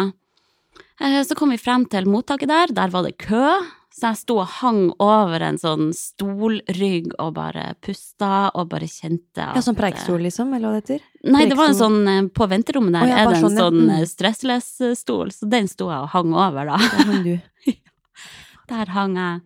[1.02, 2.74] Eh, Så kom vi frem til mottaket der.
[2.74, 3.46] Der var det kø.
[3.94, 9.38] Så jeg sto og hang over en sånn stolrygg og bare pusta og bare kjente
[9.38, 11.04] at Ja, sånn preikestol, liksom, eller hva det heter?
[11.30, 13.60] Nei, det var en sånn eh, På venterommet der oh, ja, er det en sånn,
[13.60, 13.68] ja.
[13.68, 13.92] sånn Mm.
[14.00, 16.78] eh, stressless-stol, så den sto jeg og hang over, da.
[16.82, 17.36] Der hang du.
[18.74, 19.42] Der hang jeg.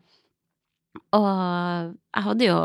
[1.17, 1.27] Og
[2.15, 2.57] jeg hadde jo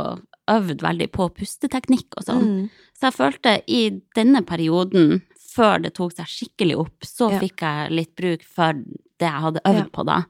[0.53, 2.47] øvd veldig på pusteteknikk og sånn.
[2.47, 2.71] Mm.
[3.03, 3.81] Så jeg følte i
[4.15, 5.23] denne perioden,
[5.57, 7.41] før det tok seg skikkelig opp, så Ja.
[7.41, 9.85] fikk jeg litt bruk for det jeg hadde øvd Ja.
[9.93, 10.25] på da.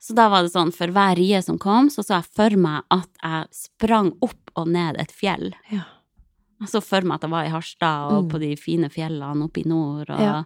[0.00, 2.82] Så da var det sånn, for hver rie som kom, så så jeg for meg
[2.90, 5.52] at jeg sprang opp og ned et fjell.
[5.70, 5.84] Ja.
[6.60, 8.30] Jeg så for meg at jeg var i Harstad og Mm.
[8.30, 10.44] på de fine fjellene oppe i nord, og, Ja.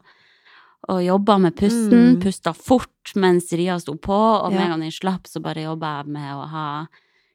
[0.89, 2.21] og jobba med pusten, Mm.
[2.23, 4.11] pusta fort mens ria sto på,
[4.43, 6.87] og med en gang den slapp, så bare jobba jeg med å ha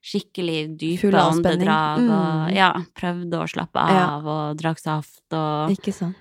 [0.08, 2.12] skikkelig dype åndedrag mm.
[2.16, 4.06] og ja, prøvde å slappe Ja.
[4.16, 6.16] av, og drakk saft, og Ikke sant.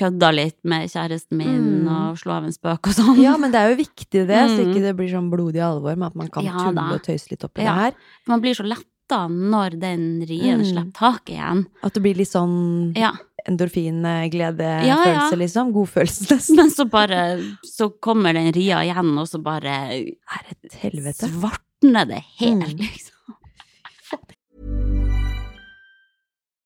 [0.00, 1.88] kødda litt med kjæresten min, Mm.
[2.10, 3.22] og slo av en spøk og sånn.
[3.22, 4.70] Ja, men det er jo viktig det, så Mm.
[4.72, 6.94] ikke det blir sånn blodig alvor med at man kan Ja, tulle da.
[6.94, 7.74] og tøyse litt oppi Ja.
[7.74, 7.92] det her.
[8.26, 10.66] Man blir så letta når den rien Mm.
[10.72, 11.66] slipper taket igjen.
[11.82, 13.12] At det blir litt sånn Ja.
[13.48, 15.30] endorfin-gledefølelse, Ja, ja.
[15.36, 15.72] liksom.
[15.72, 16.56] Godfølelse, nesten.
[16.56, 20.14] Men så bare Så kommer den ria igjen, og så bare Er
[20.50, 21.28] et helvete.
[21.28, 22.78] svartner det helt, Mm.
[22.78, 23.09] liksom.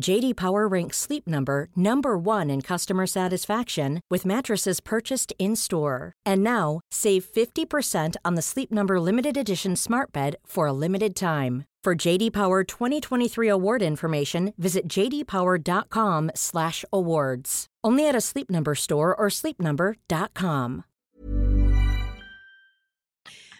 [0.00, 6.12] JD Power ranks Sleep Number number 1 in customer satisfaction with mattresses purchased in-store.
[6.26, 11.14] And now, save 50% on the Sleep Number limited edition Smart Bed for a limited
[11.14, 11.64] time.
[11.84, 17.66] For JD Power 2023 award information, visit jdpower.com/awards.
[17.84, 20.82] Only at a Sleep Number store or sleepnumber.com.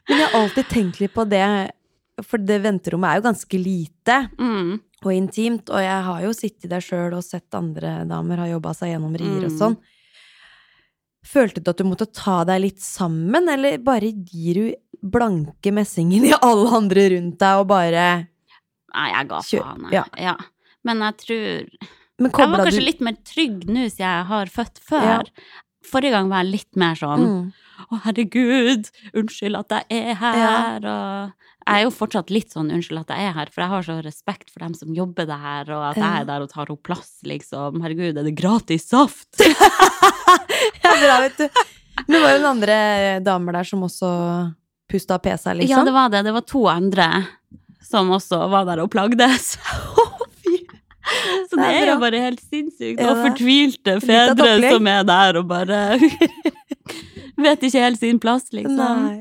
[0.09, 1.71] Men jeg har alltid tenkt litt på det,
[2.25, 4.81] for det venterommet er jo ganske lite Mm.
[5.07, 8.73] Og intimt, og jeg har jo sittet der sjøl og sett andre damer ha jobba
[8.75, 9.59] seg gjennom rier og Mm.
[9.59, 9.77] sånn.
[11.25, 16.25] Følte du at du måtte ta deg litt sammen, eller bare gir du blanke messingen
[16.29, 18.05] i alle andre rundt deg og bare
[18.95, 19.93] Nei, jeg ga faen, jeg.
[19.97, 20.05] ja.
[20.21, 20.35] Ja.
[20.85, 21.69] Men jeg tror
[22.21, 25.25] Men Jeg var kanskje du litt mer trygg nå siden jeg har født før.
[25.27, 25.45] Ja.
[25.85, 27.53] Forrige gang var jeg litt mer sånn mm.
[27.91, 28.87] Å, herregud,
[29.19, 31.33] unnskyld at jeg er her, og
[31.65, 33.95] Jeg er jo fortsatt litt sånn unnskyld at jeg er her, for jeg har så
[34.05, 37.15] respekt for dem som jobber der, og at jeg er der og tar opp plass,
[37.25, 37.81] liksom.
[37.81, 39.31] Herregud, er det gratis saft?
[40.85, 41.63] Ja, bra, vet du.
[42.09, 42.77] Men var det noen andre
[43.25, 44.09] damer der som også
[44.91, 45.73] pusta pesa, liksom?
[45.73, 46.23] Ja, det var det.
[46.27, 47.09] Det var to andre
[47.85, 49.55] som også var der og plagdes.
[51.05, 53.01] Så det Det er jo bare helt sinnssykt.
[53.05, 55.81] Og fortvilte fedre som er der og bare
[57.45, 59.03] vet ikke helt sin plass, liksom.
[59.05, 59.19] Nei.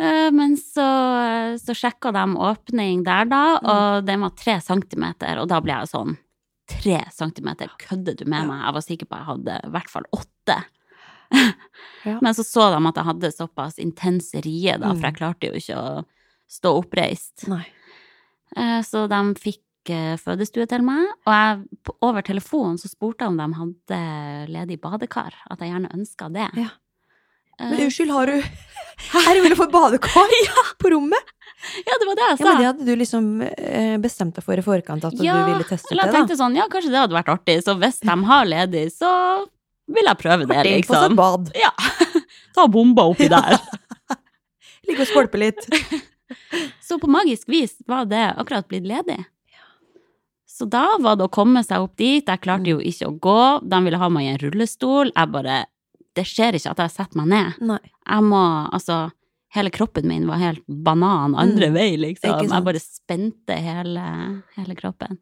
[0.00, 0.86] Eh, Men så,
[1.60, 3.68] så sjekka de åpning der, da, Mm.
[3.74, 6.16] og den var tre centimeter, og da ble jeg sånn
[6.70, 8.60] Tre centimeter, kødder du med meg?
[8.62, 10.58] Jeg var sikker på at jeg hadde i hvert fall åtte.
[12.04, 12.18] Ja.
[12.22, 15.02] Men så så de at jeg hadde såpass intense rie, da, for Mm.
[15.02, 16.04] jeg klarte jo ikke å
[16.48, 17.46] stå oppreist.
[17.48, 17.66] Nei.
[18.56, 23.28] Eh, Så de fikk eh, fødestue til meg, og jeg, over telefonen så spurte jeg
[23.28, 26.48] om de hadde ledig badekar, at jeg gjerne ønska det.
[26.56, 26.68] Ja.
[27.60, 28.38] Eh, Men unnskyld, har du
[29.12, 30.32] Her vil du få badekar
[30.82, 31.36] på rommet?
[31.84, 32.44] Ja, det var det jeg sa.
[32.44, 35.50] Ja, men det hadde du liksom eh, bestemt deg for i forkant at Ja, du
[35.52, 36.18] ville teste Eller det, jeg da.
[36.22, 39.10] tenkte sånn, ja, kanskje det hadde vært artig, så hvis de har ledig, så
[39.90, 41.16] vil jeg prøve det, Artig, få liksom.
[41.18, 41.50] bad.
[41.60, 41.72] Ja.
[42.56, 43.58] Ta bomba oppi der.
[44.88, 45.60] Ligge og skvalpe litt.
[46.86, 49.18] Så på magisk vis var det akkurat blitt ledig.
[50.50, 52.24] Så da var det å komme seg opp dit.
[52.26, 53.36] Jeg klarte jo ikke å gå.
[53.66, 55.10] De ville ha meg i en rullestol.
[55.14, 55.60] Jeg bare
[56.14, 57.60] Det skjer ikke at jeg setter meg ned.
[57.60, 57.78] Nei.
[58.08, 58.42] Jeg må
[58.72, 59.10] Altså,
[59.54, 61.74] hele kroppen min var helt banan andre Mm.
[61.74, 62.48] vei, liksom.
[62.50, 65.18] Jeg bare spente hele, hele kroppen.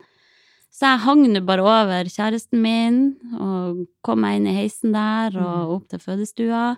[0.71, 5.31] Så jeg hang nå bare over kjæresten min og kom meg inn i heisen der
[5.33, 5.43] Mm.
[5.45, 6.77] og opp til fødestua.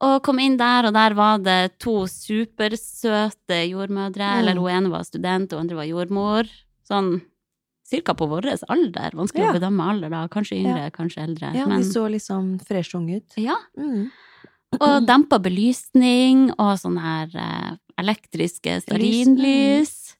[0.00, 4.26] Og kom inn der, og der var det to supersøte jordmødre.
[4.26, 4.38] Mm.
[4.40, 6.50] Eller hun ene var student, og hun andre var jordmor.
[6.88, 7.22] Sånn
[7.94, 9.14] cirka på vår alder.
[9.16, 9.52] Vanskelig Ja.
[9.52, 10.26] å bedømme alder, da.
[10.28, 11.54] Kanskje yngre, kanskje eldre.
[11.56, 13.38] Ja, men, de så liksom fresh unge ut.
[13.40, 13.56] ja.
[13.78, 14.10] Mm.
[14.74, 20.16] Og dempa belysning og sånn her uh, elektriske stearinlys.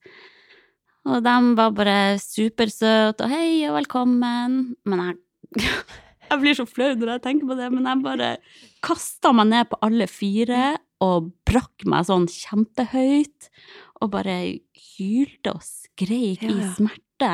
[1.05, 4.77] Og de var bare supersøte og hei og velkommen.
[4.87, 5.19] Men jeg
[6.31, 8.29] Jeg blir så flau når jeg tenker på det, men jeg bare
[8.83, 10.63] kasta meg ned på alle fire
[11.05, 13.51] og brakk meg sånn kjempehøyt.
[14.03, 14.39] Og bare
[14.97, 16.71] hylte og skreik Ja, i ja.
[16.79, 17.33] smerte.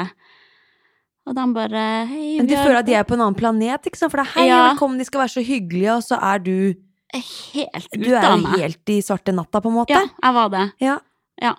[1.31, 4.01] Og de bare hei Men de føler at de er på en annen planet, ikke
[4.01, 4.11] sant?
[4.11, 4.61] For det er hei, Ja.
[4.73, 6.75] velkommen, de skal være så hyggelige, og så er du
[7.15, 8.59] helt Du ute er av jo meg.
[8.61, 9.95] helt i svarte natta, på en måte.
[9.95, 10.65] Ja, jeg var det.
[10.83, 10.99] Ja.
[11.41, 11.55] Ja.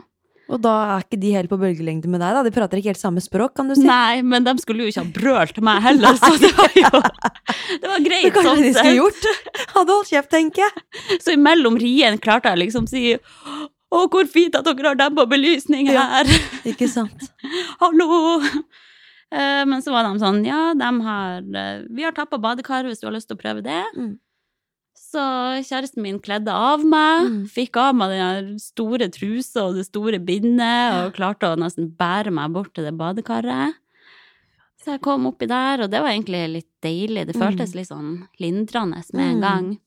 [0.52, 2.44] Og da er ikke de helt på bølgelengde med deg, da.
[2.44, 3.86] De prater ikke helt samme språk, kan du si.
[3.88, 6.90] Nei, men de skulle jo ikke ha brølt til meg heller, så det var jo
[7.80, 9.24] Det var Det greit kanskje sånn de skulle gjort.
[9.78, 11.20] Hadde holdt kjeft, tenker jeg.
[11.24, 13.16] Så imellom rien klarte jeg liksom å si
[13.92, 16.04] å, hvor fint at dere har dempa belysning Ja.
[16.20, 16.26] her!
[16.68, 17.32] Ikke sant.
[17.80, 18.42] Hallo!
[19.32, 23.00] Eh, Men så var de sånn, ja, de har eh, Vi har tappa badekar hvis
[23.00, 23.84] du har lyst til å prøve det.
[23.98, 24.18] Mm.
[24.96, 25.22] Så
[25.68, 27.46] kjæresten min kledde av meg, Mm.
[27.52, 32.32] fikk av meg den store trusa og det store bindet, og klarte å nesten bære
[32.32, 33.74] meg bort til det badekaret.
[34.82, 37.28] Så jeg kom oppi der, og det var egentlig litt deilig.
[37.28, 37.76] Det føltes Mm.
[37.76, 39.42] litt sånn lindrende med en Mm.
[39.42, 39.80] gang.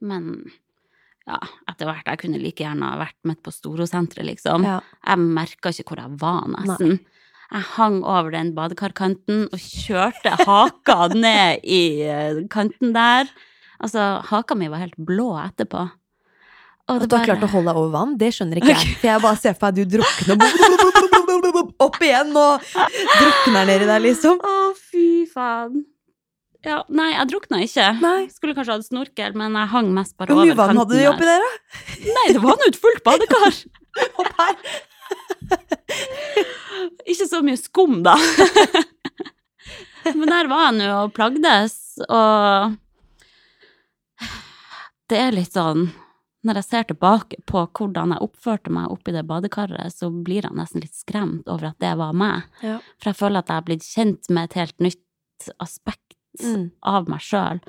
[0.00, 0.50] Men
[1.26, 2.04] ja, etter hvert.
[2.06, 4.64] Jeg kunne like gjerne ha vært midt på Storosenteret, liksom.
[4.64, 4.80] Ja.
[5.06, 7.00] Jeg merka ikke hvor jeg var, nesten.
[7.46, 13.30] Jeg hang over den badekarkanten og kjørte haka ned i eh, kanten der.
[13.78, 15.84] Altså, haka mi var helt blå etterpå.
[16.86, 18.94] Og At du har klart å holde deg over vann, det skjønner ikke jeg.
[19.00, 20.34] For jeg bare ser for meg at du drukner
[21.82, 24.38] opp igjen og drukner nedi der, liksom.
[24.38, 25.82] Å, fy faen.
[26.66, 27.88] Ja, nei, jeg drukna ikke.
[28.02, 28.20] Nei.
[28.34, 30.50] Skulle kanskje hatt snorkel, men jeg hang mest bare over kanten.
[30.50, 31.50] Hvor mye vann hadde du oppi der, da?
[32.18, 33.58] Nei, det var nå et fullt badekar.
[34.22, 34.54] Opp her.
[37.10, 38.16] Ikke så mye skum, da.
[40.16, 41.76] Men der var jeg nå og plagdes,
[42.06, 42.76] og
[45.10, 45.88] det er litt sånn
[46.46, 50.54] Når jeg ser tilbake på hvordan jeg oppførte meg oppi det badekaret, så blir jeg
[50.54, 52.44] nesten litt skremt over at det var meg.
[52.62, 52.76] Ja.
[53.02, 56.02] For jeg føler at jeg har blitt kjent med et helt nytt aspekt
[56.36, 56.66] Mm.
[56.84, 57.62] av meg sjøl.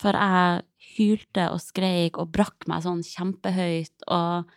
[0.00, 0.62] For jeg
[0.96, 4.48] hylte og skreik og brakk meg sånn kjempehøyt og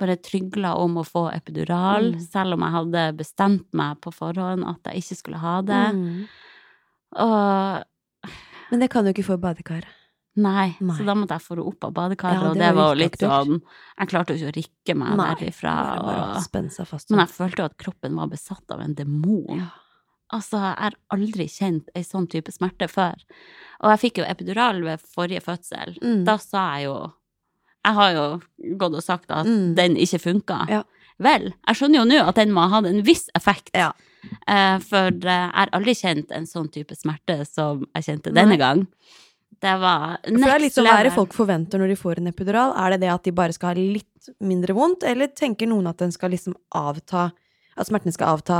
[0.00, 2.20] bare trygla om å få epidural, Mm.
[2.32, 5.84] selv om jeg hadde bestemt meg på forhånd at jeg ikke skulle ha det.
[5.94, 6.26] Mm.
[7.20, 7.84] Og
[8.70, 9.88] Men det kan du ikke få i badekaret.
[10.36, 10.94] nei, Nei.
[10.96, 13.60] så da måtte jeg få henne opp av badekaret, Ja, og det var litt sånn
[13.98, 15.74] Jeg klarte jo ikke å rikke meg Nei, derifra.
[16.00, 17.10] Og, fast.
[17.10, 19.58] men jeg følte jo at kroppen var besatt av en demon.
[19.58, 19.66] Ja.
[20.32, 23.16] Altså, jeg har aldri kjent ei sånn type smerte før.
[23.82, 25.98] Og jeg fikk jo epidural ved forrige fødsel.
[26.00, 26.24] Mm.
[26.24, 27.12] Da sa jeg jo
[27.84, 28.24] Jeg har jo
[28.76, 29.74] gått og sagt at Mm.
[29.74, 30.68] den ikke funka.
[30.68, 30.82] Ja.
[31.20, 33.70] Vel, jeg skjønner jo nå at den må ha hatt en viss effekt.
[33.74, 33.92] Ja.
[34.46, 38.56] Eh, for eh, jeg har aldri kjent en sånn type smerte som jeg kjente denne
[38.56, 38.56] Nei.
[38.60, 38.86] gang.
[39.60, 41.96] Det var For det er litt next sånn, Hva er det folk forventer når de
[41.96, 42.72] får en epidural?
[42.76, 44.06] Er det det at de bare skal ha litt
[44.40, 47.32] mindre vondt, eller tenker noen at den skal liksom avta
[47.80, 48.56] At smertene skal avta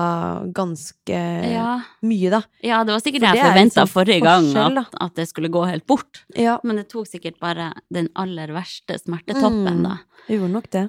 [0.57, 1.19] ganske
[1.53, 1.75] Ja,
[2.09, 2.39] mye, da?
[2.65, 4.47] ja, det var sikkert For det jeg forventa sånn forrige gang,
[4.81, 6.23] at, at det skulle gå helt bort.
[6.39, 9.83] Ja, Men det tok sikkert bare den aller verste smertetoppen, Mm.
[9.85, 9.99] da.
[10.27, 10.87] det gjorde nok det.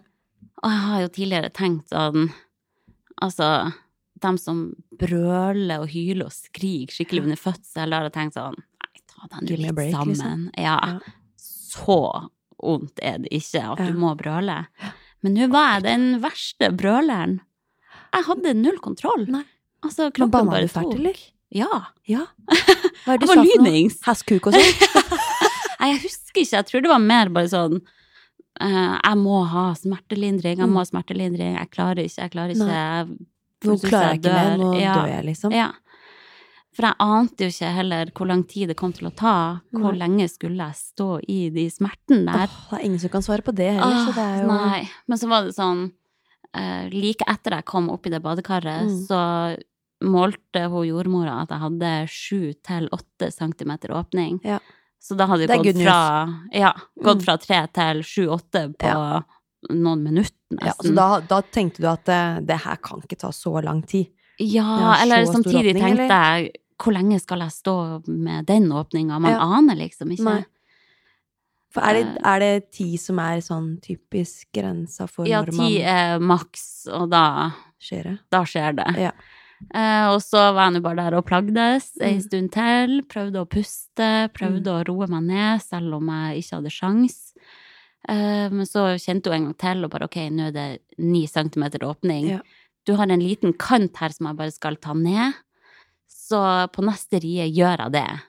[0.64, 2.32] Og jeg har jo tidligere tenkt sånn
[3.22, 3.72] Altså,
[4.22, 9.02] dem som brøler og hyler og skriker skikkelig under fødsel, har jeg tenkt sånn Nei,
[9.12, 10.16] ta deg a litt break, sammen.
[10.16, 10.50] liksom.
[10.58, 10.78] Ja.
[10.88, 11.00] Ja.
[11.38, 12.30] Så
[12.62, 14.56] vondt er det ikke at du må brøle.
[15.22, 17.42] Men nå var jeg den verste brøleren.
[18.12, 19.26] Jeg hadde null kontroll.
[19.32, 19.44] Nei.
[19.82, 21.18] Altså, kroppen banna bare du fælt, eller?
[21.52, 21.70] Ja.
[22.08, 22.26] Ja.
[23.06, 23.98] Hva er det Jeg du var sa for lynings.
[24.06, 25.20] Hestkuk og sånn?
[25.82, 26.56] Nei, jeg husker ikke.
[26.60, 30.88] Jeg tror det var mer bare sånn uh, Jeg må ha smertelindring, jeg må ha
[30.88, 31.56] smertelindring.
[31.58, 32.68] Jeg klarer ikke, jeg klarer ikke.
[32.72, 33.08] Jeg
[33.62, 34.94] Nå klarer jeg ikke mer, nå Ja.
[34.98, 35.54] dør jeg, liksom.
[35.54, 35.70] Ja.
[36.72, 39.34] For jeg ante jo ikke heller hvor lang tid det kom til å ta.
[39.76, 40.00] Hvor Nei.
[40.06, 42.48] lenge skulle jeg stå i de smertene der.
[42.48, 44.80] Åh, det er ingen som kan svare på det heller, så det er jo Nei.
[45.12, 45.84] Men så var det sånn
[46.56, 49.08] eh, Like etter jeg kom opp i det badekaret, Mm.
[49.08, 49.58] så
[50.04, 54.40] målte hun jordmora at jeg hadde sju til åtte centimeter åpning.
[54.44, 54.60] Ja.
[55.02, 57.24] Så da hadde good gått fra, ja, gått Mm.
[57.26, 59.24] fra tre til sju-åtte på
[59.70, 63.30] noen minutter, ja, Så da, da tenkte du at det, det her kan ikke ta
[63.30, 64.08] så lang tid?
[64.40, 69.20] Ja, Ja, eller samtidig åpning, tenkte jeg hvor lenge skal jeg stå med den åpninga?
[69.22, 69.40] Man Ja.
[69.40, 70.24] aner liksom ikke.
[70.24, 70.46] Nei.
[71.72, 72.18] For er det, Eh.
[72.34, 77.10] er det ti som er sånn typisk grensa for Ja, når ti er maks, og
[77.14, 78.20] da, skjer det?
[78.30, 78.88] da skjer det.
[79.00, 79.12] Ja.
[79.74, 82.22] Eh, og så var jeg nå bare der og plagdes ei Mm.
[82.26, 83.02] stund til.
[83.08, 87.34] Prøvde å puste, prøvde å roe meg ned, selv om jeg ikke hadde sjans.
[88.10, 91.26] Eh, men så kjente hun en gang til og bare ok, nå er det ni
[91.28, 92.28] centimeter åpning.
[92.30, 92.40] Ja.
[92.84, 95.36] du har en liten kant her som jeg bare skal ta ned.
[96.10, 98.22] Så på neste rie gjør jeg det.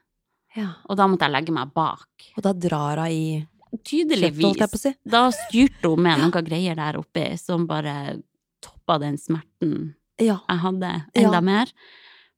[0.56, 0.68] Ja.
[0.88, 2.06] Og da måtte jeg legge meg bak.
[2.36, 3.46] Og da drar hun i
[3.84, 4.76] Tydeligvis.
[4.80, 4.94] si.
[5.08, 8.20] Da styrte hun med noen greier der oppi som bare
[8.62, 10.40] toppa den smerten Ja.
[10.48, 11.40] jeg hadde, enda Ja.
[11.40, 11.66] mer.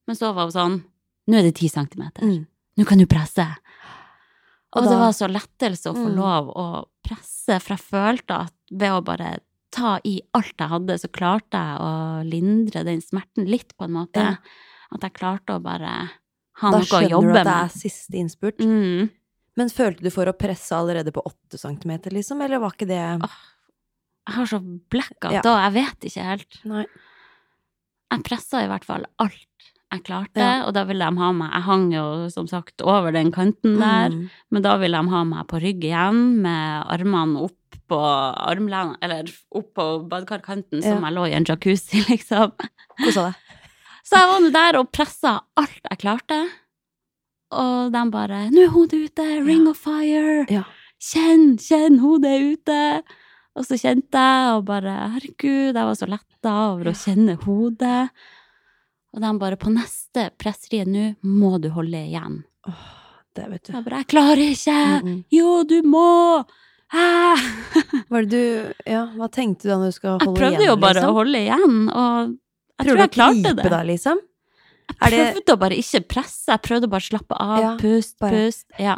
[0.07, 0.85] Men så var hun sånn
[1.27, 2.21] Nå er det ti centimeter.
[2.23, 2.47] Mm.
[2.77, 3.47] Nå kan du presse.
[4.77, 6.17] Og Og det var så lettelse å få Mm.
[6.17, 9.39] lov å presse, for jeg følte at ved å bare
[9.73, 13.93] ta i alt jeg hadde, så klarte jeg å lindre den smerten litt, på en
[13.93, 14.17] måte.
[14.21, 14.37] Ja.
[14.93, 16.11] At jeg klarte å bare
[16.61, 18.59] ha Da noe å skjønner du at det er siste innspurt.
[18.63, 19.11] Mm.
[19.57, 23.01] Men følte du for å presse allerede på åtte centimeter, liksom, eller var ikke det
[23.23, 23.41] Åh,
[24.27, 24.59] Jeg har så
[24.91, 25.43] blackout Ja.
[25.43, 26.61] da, jeg vet ikke helt.
[26.65, 26.87] Nei.
[28.15, 30.65] Jeg pressa i hvert fall alt jeg klarte, Ja.
[30.67, 34.11] og da ville de ha meg Jeg hang jo som sagt over den kanten der,
[34.11, 34.31] Mm.
[34.51, 37.53] men da ville de ha meg på rygg igjen, med armene opp
[37.89, 42.53] på armlenet, eller opp på badekarkanten, som jeg lå i en jacuzzi, liksom.
[43.05, 43.35] Kosa deg.
[44.05, 46.41] Så jeg var nå der og pressa alt jeg klarte,
[47.55, 49.27] og de bare 'Nå er hodet ute!
[49.47, 50.65] Ring of fire!' Ja.
[51.01, 53.03] Kjenn, kjenn, hodet er ute!
[53.55, 58.11] Og så kjente jeg, og bare herregud, jeg var så letta over å kjenne hodet.
[59.15, 62.41] Og de bare på neste presseriet nå må du holde igjen.
[62.67, 62.89] Åh,
[63.37, 63.73] det vet du.
[63.77, 64.79] Jeg bare jeg klarer ikke!
[65.05, 65.21] Mm, mm.
[65.31, 66.45] Jo, du må!
[66.95, 67.37] Hæ?
[68.11, 68.41] Var du
[68.87, 70.67] Ja, hva tenkte du da når du skal Jeg prøvde igjen?
[70.69, 71.11] jo bare liksom?
[71.15, 72.35] å holde igjen, og
[72.79, 73.71] jeg Prøvde tror jeg å klarte det.
[73.71, 74.19] Da, liksom?
[75.01, 78.19] Jeg Er det- å bare ikke presse, jeg prøvde å bare slappe av, Ja, pust,
[78.19, 78.67] bare- pust.
[78.79, 78.97] Ja.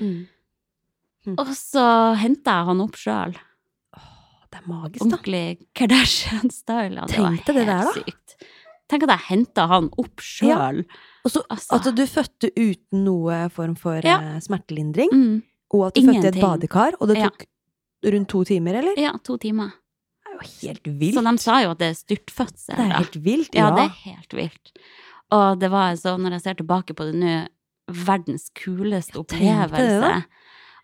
[0.00, 0.26] Mm.
[1.36, 3.34] Og så henta jeg han opp sjøl.
[4.50, 5.16] Det er magisk, da.
[5.18, 6.94] Ordentlig Kardashian-style.
[6.96, 7.92] Ja, det var Tenk det der, da.
[7.92, 8.36] sykt.
[8.88, 10.84] Tenk at jeg henta han opp sjøl.
[11.24, 11.76] Og så Altså.
[11.88, 14.18] at du fødte uten noe form for Ja.
[14.20, 15.42] eh, smertelindring, Mm.
[15.74, 17.28] og at du fødte i et badekar, og det Ja.
[17.28, 17.44] tok
[18.04, 18.94] rundt to timer, eller?
[18.96, 19.72] Ja, to timer.
[20.38, 21.14] Jo helt vilt.
[21.18, 22.76] Så de sa jo at det er styrtfødsel.
[22.76, 22.98] det er da.
[23.02, 23.74] helt vilt, Ja, ja.
[23.74, 24.72] det er helt vilt.
[25.34, 27.32] Og det var så, når jeg ser tilbake på det nå,
[27.88, 30.24] verdens kuleste opplevelse.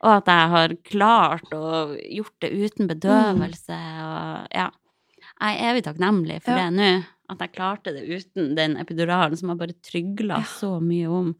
[0.04, 4.70] Og at jeg har klart å gjort det uten bedøvelse og ja.
[5.40, 6.68] Jeg er evig takknemlig for Ja.
[6.70, 7.04] det nå.
[7.32, 10.44] At jeg klarte det uten den epiduralen som jeg bare trygla Ja.
[10.44, 11.34] så mye om.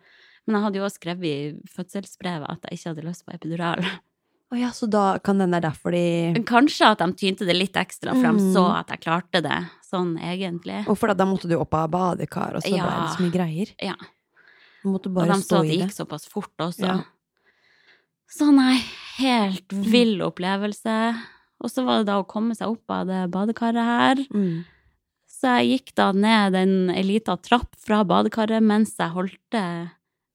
[0.47, 3.85] Men jeg hadde jo også skrevet i fødselsbrevet at jeg ikke hadde lyst på epidural.
[4.55, 7.75] Å ja, så da kan den være derfor de Kanskje at de tynte det litt
[7.81, 8.53] ekstra, for Mm.
[8.55, 9.57] så at jeg klarte det
[9.91, 10.87] sånn egentlig.
[10.89, 12.85] Og for da, da måtte du opp av badekar, og så Ja.
[12.87, 13.75] ble det så mye greier.
[13.83, 13.95] Ja.
[14.85, 15.79] Du måtte Og bare de så at det det.
[15.89, 16.87] gikk såpass fort også.
[16.87, 17.01] Ja.
[18.31, 18.79] Så nei,
[19.19, 20.95] helt vill opplevelse.
[21.61, 24.17] Og så var det da å komme seg opp av det badekaret her.
[24.35, 24.65] Mm.
[25.31, 29.91] Så jeg gikk da ned en lita trapp fra badekaret mens jeg holdte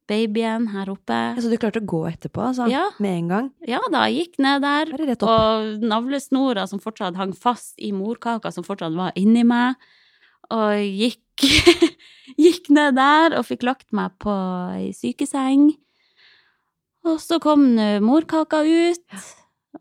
[0.10, 1.17] babyen her oppe.
[1.38, 2.65] Ja, Så du klarte å gå etterpå, altså?
[2.72, 2.88] Ja.
[3.00, 3.50] Med en gang?
[3.69, 4.91] Ja da, jeg gikk ned der.
[5.22, 9.78] Og navlesnora som fortsatt hang fast i morkaka, som fortsatt var inni meg.
[10.50, 11.45] Og gikk,
[12.45, 14.34] gikk ned der og fikk lagt meg på
[14.76, 15.69] ei sykeseng.
[17.08, 17.69] Og så kom
[18.04, 19.19] morkaka ut.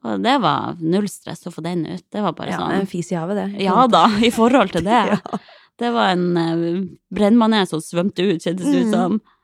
[0.04, 2.04] Og det var null stress å få den ut.
[2.12, 3.64] Det var bare Ja, sånn en fis i havet, det.
[3.64, 5.00] Ja da, i forhold til det.
[5.16, 5.40] Ja.
[5.78, 6.78] Det var en uh,
[7.14, 9.18] brennmanes som svømte ut, kjentes det ut som.
[9.18, 9.34] som.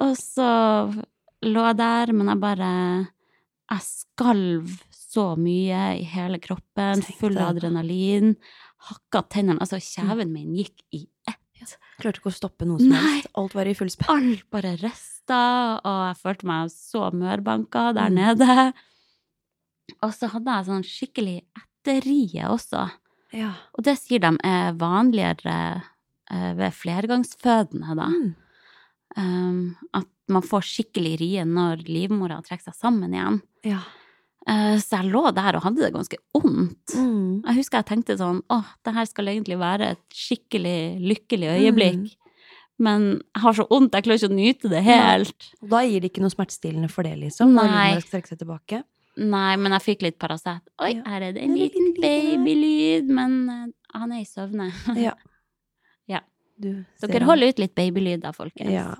[0.00, 0.48] Og så
[1.44, 2.72] lå jeg der, men jeg bare
[3.72, 8.34] Jeg skalv så mye i hele kroppen, full av adrenalin.
[8.88, 11.76] Hakka tennene Altså, kjeven min gikk i ett.
[12.00, 12.98] Klarte ikke å stoppe noe som Nei.
[12.98, 13.28] helst.
[13.38, 14.08] Alt var i full spenn.
[14.32, 15.42] Alt bare rista,
[15.84, 18.14] og jeg følte meg så mørbanka der Mm.
[18.18, 18.72] nede.
[20.02, 22.90] Og så hadde jeg sånn skikkelig etterrie også.
[23.32, 23.52] Ja.
[23.78, 25.82] Og det sier de er vanligere
[26.30, 28.08] eh, ved flergangsfødende, da.
[28.08, 28.34] Mm.
[29.16, 33.42] Um, at man får skikkelig rie når livmora trekker seg sammen igjen.
[33.68, 33.82] ja.
[34.42, 36.96] Uh, så jeg lå der og hadde det ganske vondt.
[36.98, 37.44] Mm.
[37.46, 42.16] Jeg husker jeg tenkte sånn Å, det her skal egentlig være et skikkelig lykkelig øyeblikk.
[42.82, 45.46] Men jeg har så vondt, jeg klarer ikke å nyte det helt.
[45.62, 47.54] Og Da gir det ikke noe smertestillende for det, liksom?
[47.54, 47.92] Nei.
[47.94, 48.82] Når seg tilbake?
[49.22, 50.62] Nei, men jeg fikk litt Paracet.
[50.80, 51.02] Oi, Ja.
[51.06, 54.72] her er det en liten babylyd, men eh, han er i søvne.
[54.96, 55.12] Ja.
[56.60, 58.70] Dere holder ut litt babylyd folkens.
[58.70, 58.94] Ja.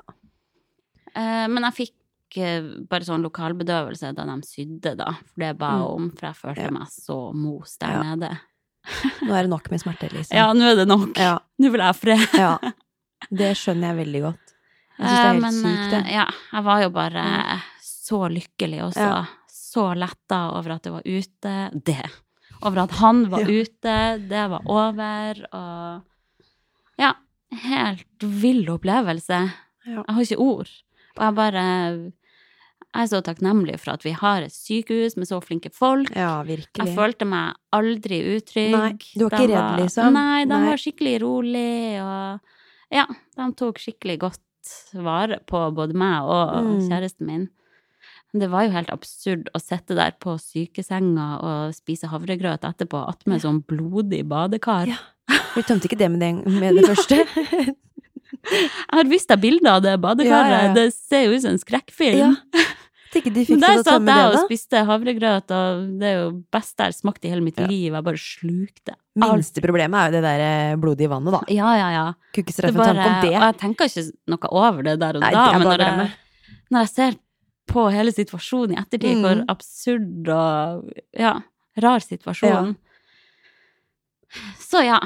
[1.16, 5.10] Uh, men jeg fikk eh, bare sånn lokalbedøvelse da de sydde, da.
[5.12, 5.94] For det jeg Mm.
[5.94, 6.70] om, for jeg følte Ja.
[6.70, 8.02] meg så mos der Ja.
[8.02, 8.30] nede.
[9.22, 10.34] Nå er det nok med smerter, liksom.
[10.36, 11.16] Ja, nå er det nok.
[11.16, 11.38] Ja.
[11.60, 12.28] Nå vil jeg ha fred.
[12.34, 12.58] ja.
[13.30, 14.54] Det skjønner jeg veldig godt.
[14.98, 16.00] Jeg syns det Eh, er helt men sykt, det.
[16.06, 19.26] eh, ja, jeg var jo bare så lykkelig også.
[19.48, 21.82] Så letta over at det var ute.
[21.84, 22.10] Det.
[22.62, 23.94] Over at han var ute.
[24.28, 25.34] Det var over.
[25.52, 26.02] Og
[26.98, 27.12] ja,
[27.66, 29.38] helt vill opplevelse.
[29.86, 30.02] Ja.
[30.06, 30.70] Jeg har ikke ord.
[31.18, 31.64] Og jeg bare
[32.92, 36.10] Jeg er så takknemlig for at vi har et sykehus med så flinke folk.
[36.14, 36.76] Ja, virkelig.
[36.76, 38.74] Jeg følte meg aldri utrygg.
[38.74, 40.12] Nei, du var De ikke redd, liksom?
[40.12, 40.66] Nei, de Nei.
[40.68, 42.40] var skikkelig rolig, og
[42.92, 43.06] ja,
[43.38, 46.88] de tok skikkelig godt vare på både meg og Mm.
[46.90, 47.48] kjæresten min.
[48.34, 53.40] Det var jo helt absurd å sitte der på sykesenga og spise havregrøt etterpå, attmed
[53.40, 54.86] sånn blodig badekar.
[54.88, 54.96] Ja.
[55.56, 57.18] Vi tømte ikke det med det, med det første.
[58.42, 60.72] Jeg har vist deg bilder av det badekaret, Ja, ja, ja.
[60.74, 62.18] det ser jo ut som en skrekkfilm.
[62.18, 62.30] Ja.
[63.12, 63.28] De fikk
[63.60, 67.44] Der satt jeg og spiste havregrøt, og det er jo best har smakt i hele
[67.44, 67.66] mitt Ja.
[67.68, 67.92] liv.
[67.92, 69.34] Jeg bare slukte alt.
[69.36, 71.42] Minste problemet er jo det der eh, blodige vannet, da.
[71.52, 72.04] Ja, ja, ja.
[72.32, 73.32] Kunne ikke straffe tanke om og det.
[73.36, 76.10] jeg tenker ikke noe over det der og Nei, da, men når jeg,
[76.72, 77.18] når jeg ser
[77.68, 79.22] på hele situasjonen i ettertid, Mm.
[79.28, 81.34] hvor absurd og ja,
[81.84, 82.74] rar situasjon
[84.58, 84.98] Så ja.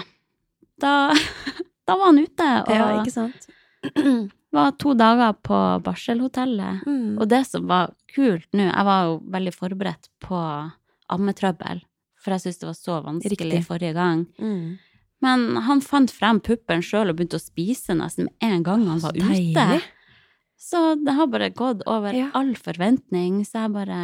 [0.81, 1.13] Da,
[1.87, 3.47] da var han ute, og Ja, ikke sant.
[4.57, 6.85] var to dager på barselhotellet.
[6.87, 7.19] Mm.
[7.21, 10.39] Og det som var kult nå, jeg var jo veldig forberedt på
[11.13, 11.83] ammetrøbbel,
[12.21, 13.65] for jeg syntes det var så vanskelig Riktig.
[13.69, 14.25] forrige gang.
[14.41, 14.79] Mm.
[15.25, 19.01] Men han fant frem puppelen sjøl og begynte å spise nesten med en gang han
[19.01, 19.29] Så var ute.
[19.57, 19.83] deilig.
[20.57, 22.31] Så det har bare gått over Ja.
[22.35, 24.01] all forventning, så jeg bare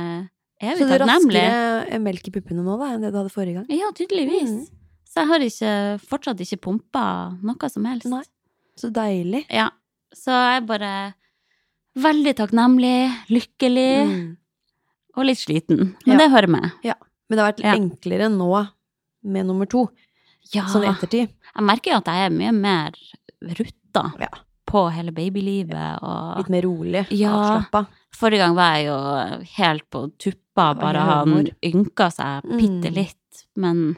[0.61, 1.43] er Så du har takknemlig.
[1.43, 3.66] raskere melk i puppene nå, da, enn det du hadde forrige gang?
[3.73, 4.51] Ja, tydeligvis.
[4.51, 4.66] Mm.
[5.13, 5.73] Så jeg har ikke,
[6.09, 7.03] fortsatt ikke pumpa
[7.45, 8.09] noe som helst.
[8.09, 8.23] Nei.
[8.81, 9.45] Så deilig.
[9.53, 9.69] Ja.
[10.17, 10.93] Så jeg er bare
[12.01, 12.95] veldig takknemlig,
[13.29, 14.37] lykkelig Mm.
[15.17, 15.95] og litt sliten.
[16.07, 16.15] Ja.
[16.15, 16.71] Men det hører med.
[16.83, 16.95] Ja.
[17.29, 17.75] Men det har vært Ja.
[17.77, 18.69] enklere nå
[19.25, 19.91] med nummer to,
[20.55, 20.65] Ja.
[20.65, 21.29] sånn i ettertid.
[21.29, 22.93] Jeg merker jo at jeg er mye mer
[23.43, 24.29] rutta Ja.
[24.67, 27.31] på hele babylivet og Litt mer rolig, Ja.
[27.61, 27.87] avslappa.
[28.15, 32.95] Forrige gang var jeg jo helt på tuppa, bare han ynka seg bitte Mm.
[33.57, 33.97] Men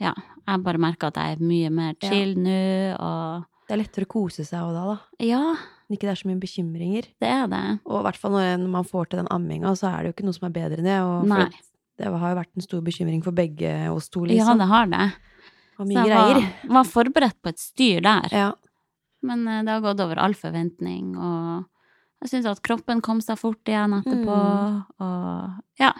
[0.00, 0.14] ja,
[0.48, 2.08] jeg bare merker at jeg er mye mer Ja.
[2.08, 4.98] chill nå, og Det er lettere å kose seg òg da, da.
[5.22, 5.42] ja,
[5.90, 7.06] ikke det er så mye bekymringer.
[7.20, 7.80] det er det.
[7.86, 10.24] Og i hvert fall når man får til den amminga, så er det jo ikke
[10.26, 11.00] noe som er bedre enn det.
[11.02, 11.50] Og Nei.
[11.98, 14.56] det har jo vært en stor bekymring for begge oss to, liksom.
[14.58, 15.12] Ja, det har det.
[15.78, 16.34] og Så mye jeg greier.
[16.40, 18.28] var, var forberedt på et styr der.
[18.32, 18.52] Ja.
[19.22, 21.66] Men eh, det har gått over all forventning, og
[22.22, 24.84] jeg syns at kroppen kom seg fort igjen etterpå, Mm.
[25.00, 25.92] og ja.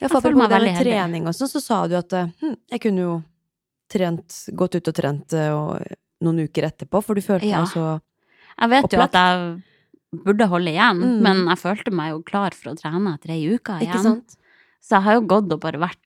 [0.00, 2.56] Ja, Jeg for apropos det med trening og sånn, så sa du at eh, hm,
[2.72, 3.12] jeg kunne jo
[3.92, 5.84] trent, gått ut og trent eh, og,
[6.24, 7.60] noen uker etterpå, for du følte Ja.
[7.62, 8.00] deg så
[8.58, 9.62] Jeg vet jo at jeg
[10.24, 11.20] burde holde igjen, Mm.
[11.22, 14.22] men jeg følte meg jo klar for å trene etter ei uke igjen.
[14.80, 15.98] Så jeg har jo gått og bare vært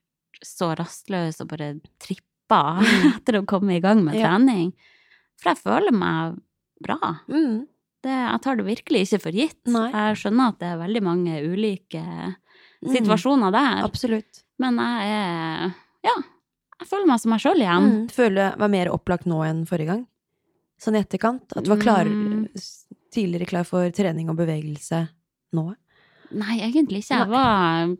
[0.42, 2.78] så rastløs og bare trippa
[3.20, 4.20] etter å komme i gang med Mm.
[4.20, 4.28] Ja.
[4.38, 4.72] trening.
[5.40, 6.38] For jeg føler meg
[6.82, 7.20] bra.
[7.28, 7.66] Mm.
[8.02, 9.66] Det, jeg tar det virkelig ikke for gitt.
[9.66, 9.90] Nei.
[9.92, 12.34] Jeg skjønner at det er veldig mange ulike Mm.
[12.86, 14.44] Situasjoner der, Absolutt.
[14.58, 15.74] men jeg er
[16.04, 16.14] Ja,
[16.80, 17.88] jeg føler meg som meg sjøl igjen.
[17.90, 18.10] Mm.
[18.10, 20.06] Føler du var mer opplagt nå enn forrige gang?
[20.80, 21.56] Sånn i etterkant?
[21.56, 22.46] At du var klar, Mm.
[23.10, 25.08] tidligere klar for trening og bevegelse
[25.54, 25.74] nå?
[26.30, 27.18] Nei, egentlig ikke.
[27.18, 27.96] Jeg var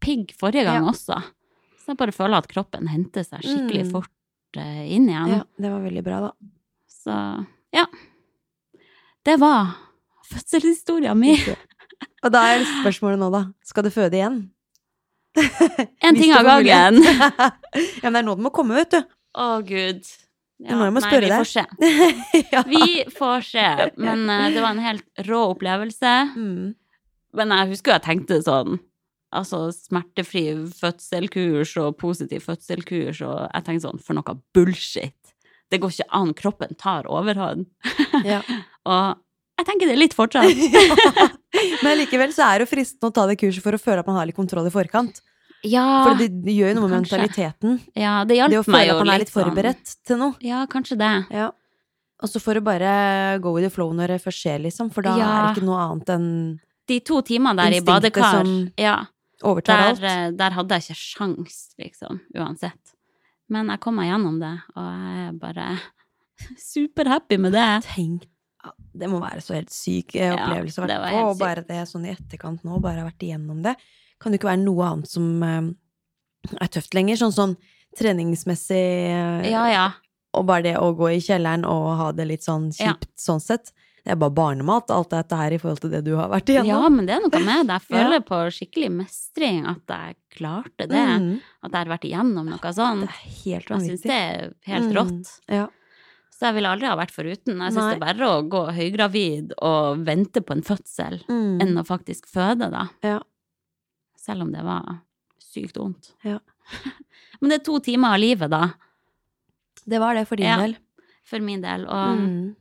[0.00, 0.90] pigg forrige gang Ja.
[0.90, 1.22] også.
[1.82, 3.90] Så jeg bare føler at kroppen henter seg skikkelig Mm.
[3.92, 4.08] fort
[4.56, 5.28] eh, inn igjen.
[5.28, 6.32] Ja, det var veldig bra, da.
[6.88, 7.86] Så ja.
[9.24, 9.74] Det var
[10.24, 11.36] fødselshistoria mi.
[12.22, 13.46] Og da er spørsmålet nå, da.
[13.66, 14.42] Skal du føde igjen?
[16.04, 17.00] En ting av gangen.
[18.02, 19.00] ja, men det er nå det må komme, vet du.
[19.32, 20.04] Å, gud.
[20.62, 21.64] Ja, nei, vi får se.
[22.52, 22.62] ja.
[22.68, 23.66] Vi får se.
[23.98, 26.12] Men uh, det var en helt rå opplevelse.
[26.36, 26.74] Mm.
[27.34, 28.76] Men jeg husker jeg tenkte sånn
[29.32, 30.42] Altså smertefri
[30.76, 35.16] fødselkurs og positiv fødselkurs, og jeg tenkte sånn For noe bullshit.
[35.72, 36.34] Det går ikke an.
[36.36, 37.64] Kroppen tar overhånd.
[38.28, 38.42] Ja.
[38.84, 39.22] Og
[39.56, 41.38] jeg tenker det litt fortsatt.
[41.82, 44.16] Men likevel så er det fristende å ta det kurset for å føle at man
[44.16, 45.20] har litt kontroll i forkant.
[45.62, 47.18] Ja, For det, det gjør jo noe med kanskje.
[47.22, 47.74] mentaliteten.
[47.94, 50.16] ja det Det å hjalp meg føle jo at man er litt forberedt forberedt til
[50.18, 50.32] noe.
[50.32, 50.46] Sånn.
[50.48, 51.10] Ja, kanskje det.
[51.30, 51.50] Ja.
[52.22, 54.90] Og så får du bare go with the flow når det først skjer, liksom.
[54.94, 55.28] For da Ja.
[55.28, 58.42] er det ikke noe annet enn De to timene der i badekar,
[58.78, 58.96] ja,
[59.42, 60.02] overtar der, alt.
[60.02, 62.94] eh, der hadde jeg ikke sjans, liksom, uansett.
[63.48, 65.68] Men jeg kom meg gjennom det, og jeg er bare
[66.58, 67.68] superhappy med det.
[67.86, 68.26] Tenk
[68.94, 71.22] Det må være så helt syk opplevelse å vært på.
[71.30, 73.74] Og bare det sånn i etterkant nå, bare ha vært igjennom det.
[74.20, 75.70] Kan det ikke være noe annet som eh,
[76.60, 77.16] er tøft lenger.
[77.18, 77.56] Sånn sånn
[77.98, 79.86] treningsmessig eh, Ja, ja.
[80.36, 82.92] Og bare det å gå i kjelleren og ha det litt sånn Ja.
[82.94, 83.72] kjipt sånn sett.
[84.02, 86.66] Det er bare barnemat, alt dette her i forhold til det du har vært igjennom.
[86.72, 87.76] Ja, men det er noe med det.
[87.88, 88.18] Jeg Ja.
[88.26, 91.04] på skikkelig mestring at jeg klarte det.
[91.22, 93.06] Mm, At jeg har vært igjennom noe sånt.
[93.06, 94.96] det er helt Jeg syns det er helt Mm.
[94.96, 95.30] rått.
[95.48, 95.68] Ja.
[96.42, 97.60] Så jeg ville aldri ha vært foruten.
[97.62, 101.60] Jeg syns det er verre å gå høygravid og vente på en fødsel Mm.
[101.62, 102.88] enn å faktisk føde, da.
[103.06, 103.20] Ja.
[104.18, 104.98] Selv om det var
[105.38, 106.10] sykt vondt.
[106.26, 106.40] Ja.
[107.40, 108.72] Men det er to timer av livet, da,
[109.86, 110.56] Det var det for din Ja.
[110.58, 110.76] del.
[111.24, 111.86] for min del.
[111.86, 112.56] Og Mm.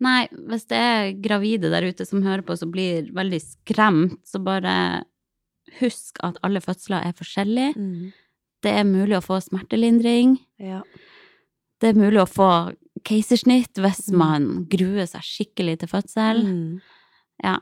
[0.00, 4.42] Nei, hvis det er gravide der ute som hører på som blir veldig skremt, så
[4.42, 5.04] bare
[5.80, 7.74] husk at alle fødsler er forskjellige.
[7.76, 8.12] Mm.
[8.62, 10.38] Det er mulig å få smertelindring.
[10.58, 10.82] Ja.
[11.80, 12.48] Det er mulig å få
[13.06, 14.16] keisersnitt hvis Mm.
[14.18, 16.42] man gruer seg skikkelig til fødsel.
[16.44, 16.80] Mm.
[17.42, 17.58] Ja.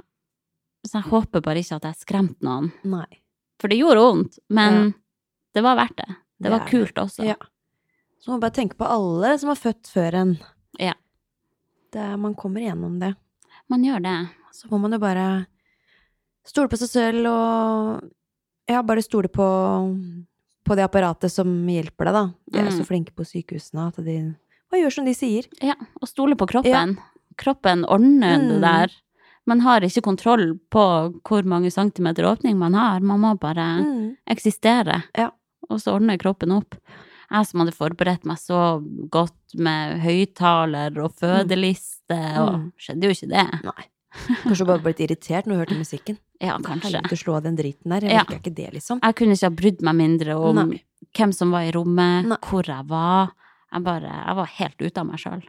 [0.86, 2.72] Så jeg håper bare ikke at jeg skremte noen.
[2.84, 3.06] Nei.
[3.60, 4.94] For det gjorde vondt, men
[5.54, 6.08] det var verdt det.
[6.08, 6.68] Det Det var det.
[6.70, 7.24] kult også.
[7.26, 7.34] Ja.
[8.20, 10.38] Så må man bare tenke på alle som har født før en.
[10.78, 10.94] Ja.
[11.92, 13.14] Det man kommer igjennom det.
[13.68, 14.28] Man gjør det.
[14.52, 15.46] Så må man jo bare
[16.44, 18.10] stole på seg selv og
[18.68, 20.27] ja, bare stole på,
[20.68, 22.24] på det apparatet som hjelper deg, da.
[22.52, 22.76] De er Mm.
[22.78, 24.34] så flinke på sykehusene at de
[24.70, 25.46] bare gjør som de sier.
[25.64, 26.98] Ja, og stole på kroppen.
[27.38, 28.60] Kroppen ordner det Mm.
[28.60, 28.90] der.
[29.46, 33.00] Man har ikke kontroll på hvor mange centimeter åpning man har.
[33.00, 34.16] Man må bare Mm.
[34.28, 35.04] eksistere.
[35.16, 35.30] Ja.
[35.70, 36.74] Og så ordner kroppen opp.
[37.30, 42.72] Jeg som hadde forberedt meg så godt med høyttaler og fødeliste, og Mm.
[42.78, 43.64] skjedde jo ikke det.
[43.64, 43.84] Nei.
[44.44, 46.18] Kanskje du bare ble litt irritert når du hørte musikken.
[46.40, 46.92] Ja, kanskje.
[47.00, 48.04] Helvete, slå av den driten der.
[48.06, 48.22] Jeg Ja.
[48.30, 49.00] ikke det, liksom.
[49.02, 50.82] Jeg kunne ikke ha brydd meg mindre om Nei.
[51.18, 52.36] hvem som var i rommet, Nei.
[52.46, 53.32] hvor jeg var.
[53.72, 55.42] Jeg bare, jeg var helt ute av meg sjøl.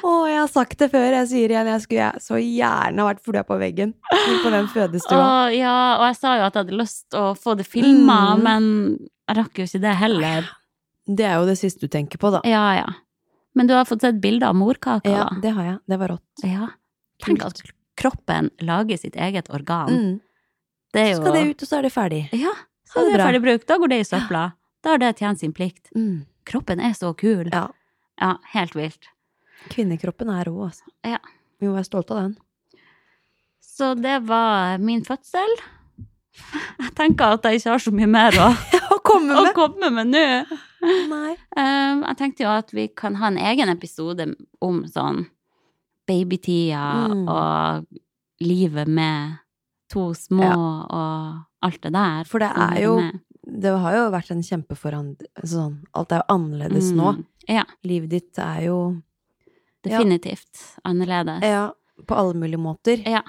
[0.00, 3.42] Å, jeg har sagt det før, jeg sier igjen, jeg skulle så gjerne vært flua
[3.46, 5.50] på veggen på den fødestua.
[5.54, 8.42] ja, og jeg sa jo at jeg hadde lyst til å få det filma, Mm.
[8.46, 8.64] men
[9.28, 10.48] jeg rakk jo ikke det heller.
[11.06, 12.40] Det er jo det siste du tenker på, da.
[12.48, 12.86] Ja, ja.
[13.54, 15.40] Men du har fått sett bilde av morkaka, Ja, da?
[15.42, 15.78] det har jeg.
[15.90, 16.44] Det var rått.
[16.46, 16.68] Ja.
[17.24, 17.62] Tenk at
[18.00, 19.90] kroppen lager sitt eget organ.
[19.90, 20.20] Mm.
[20.94, 22.22] Det er Så skal det ut, og så er det ferdig.
[22.32, 22.52] Ja,
[22.88, 23.66] så er det det ferdig brukt.
[23.68, 24.44] Da går det i søpla.
[24.82, 25.90] Da har det tjent sin plikt.
[25.94, 26.24] Mm.
[26.48, 27.50] Kroppen er så kul.
[27.52, 27.68] Ja.
[28.20, 29.10] Ja, helt vilt.
[29.70, 30.86] Kvinnekroppen er rå, altså.
[31.06, 31.18] Ja.
[31.60, 32.36] Vi må være stolte av den.
[33.60, 35.54] Så det var min fødsel.
[36.80, 38.48] Jeg tenker at jeg ikke har så mye mer å,
[38.94, 40.24] Å komme med nå.
[40.82, 41.34] Nei.
[41.56, 44.26] Um, jeg tenkte jo at vi kan ha en egen episode
[44.62, 45.26] om sånn
[46.08, 47.28] babytida Mm.
[47.28, 47.86] og
[48.40, 49.38] livet med
[49.90, 50.56] to små Ja.
[50.90, 52.24] og alt det der.
[52.24, 52.94] For det er jo.
[53.44, 57.16] Det har jo vært en kjempeforandring sånn, Alt er jo annerledes nå.
[57.16, 57.24] Mm.
[57.48, 59.02] Ja, Livet ditt er jo
[59.82, 61.42] definitivt annerledes.
[61.42, 61.70] Ja,
[62.06, 63.02] på alle mulige måter.
[63.06, 63.22] Ja.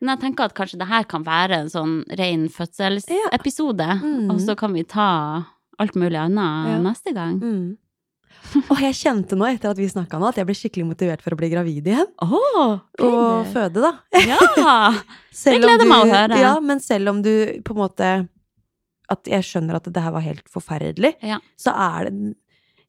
[0.00, 4.30] Men jeg tenker at kanskje det her kan være en sånn ren fødselsepisode, Mm.
[4.30, 5.46] og så kan vi ta
[5.78, 6.78] alt mulig annet Ja.
[6.82, 7.40] neste gang.
[7.40, 7.76] Mm.
[8.70, 11.34] Og jeg kjente nå, etter at vi snakka nå, at jeg ble skikkelig motivert for
[11.34, 12.06] å bli gravid igjen.
[12.22, 13.92] Åh, Og føde, da.
[14.20, 14.38] Ja!
[15.44, 16.38] Det gleder meg å høre.
[16.38, 17.30] Ja, men selv om du
[17.66, 18.28] på en måte
[19.10, 21.38] At jeg skjønner at det her var helt forferdelig, Ja.
[21.60, 22.36] så er det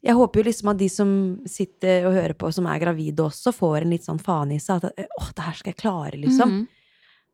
[0.05, 1.09] Jeg håper jo liksom at de som
[1.49, 4.83] sitter og hører på, som er gravide også, får en litt sånn faen i seg.
[4.85, 6.51] At åh, det her skal jeg klare, liksom.
[6.51, 6.67] Mhm.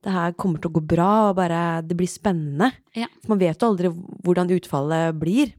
[0.01, 2.71] Det her kommer til å gå bra, og bare Det blir spennende.
[2.97, 3.05] Ja.
[3.21, 3.91] For man vet jo aldri
[4.25, 5.53] hvordan utfallet blir.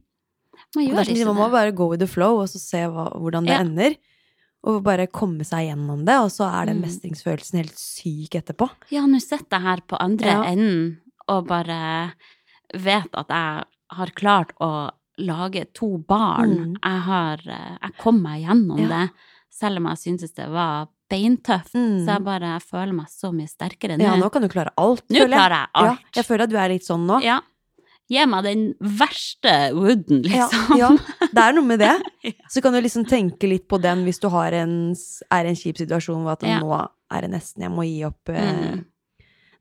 [0.75, 3.07] Man gjør det ikke man må bare go with the flow, og så se hva,
[3.15, 3.61] hvordan det Ja.
[3.61, 3.95] ender.
[4.65, 6.87] Og bare komme seg gjennom det, og så er den Mm.
[6.87, 8.69] mestringsfølelsen helt syk etterpå.
[8.91, 10.43] Ja, nå sitter jeg her på andre Ja.
[10.43, 12.13] enden og bare
[12.73, 16.73] vet at jeg har klart å lage to barn.
[16.73, 16.75] Mm.
[16.83, 18.87] Jeg har eh, Jeg kom meg gjennom Ja.
[18.87, 19.11] det,
[19.51, 21.71] selv om jeg syntes det var beintøft.
[21.77, 22.03] Mm.
[22.03, 24.03] Så jeg bare jeg føler meg så mye sterkere nå.
[24.09, 25.39] Ja, nå kan du klare alt, Nå føler jeg.
[25.39, 25.99] klarer jeg alt.
[26.03, 27.21] Ja, jeg føler at du er litt sånn nå.
[27.23, 27.39] Ja.
[28.11, 28.63] Gi meg den
[28.99, 30.73] verste wooden, liksom.
[30.77, 30.89] ja,
[31.31, 31.93] det er noe med det.
[32.51, 34.73] Så kan du liksom tenke litt på den hvis du har en,
[35.31, 36.59] er i en kjip situasjon hvor at Ja.
[36.59, 36.75] nå
[37.13, 38.83] er det nesten jeg må gi opp eh, Mm.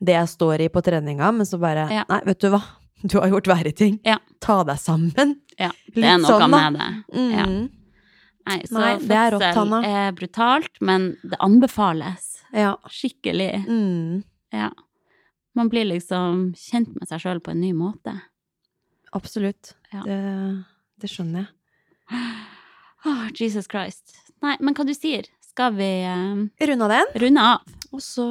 [0.03, 2.03] det jeg står i på treninga, men så bare Ja.
[2.11, 2.61] Nei, vet du hva,
[3.07, 4.01] du har gjort verre ting.
[4.05, 4.19] Ja.
[4.41, 5.37] Ta deg sammen.
[5.59, 6.91] Ja, det er noe sånn, med det.
[7.15, 7.31] Mm.
[7.39, 7.47] Ja.
[8.47, 9.79] Nei, så Nei, det er rått, Hanna.
[9.87, 12.75] er brutalt, men det anbefales Ja.
[12.91, 13.65] skikkelig.
[13.69, 14.25] Mm.
[14.53, 14.71] Ja.
[15.55, 18.15] Man blir liksom kjent med seg sjøl på en ny måte.
[19.13, 19.75] Absolutt.
[19.93, 20.03] Ja.
[20.07, 20.19] Det,
[21.01, 22.19] det skjønner jeg.
[23.07, 24.17] Oh, Jesus Christ.
[24.43, 25.27] Nei, men hva du sier?
[25.53, 27.73] Skal vi um, Runde av den, runde av?
[27.93, 28.25] og så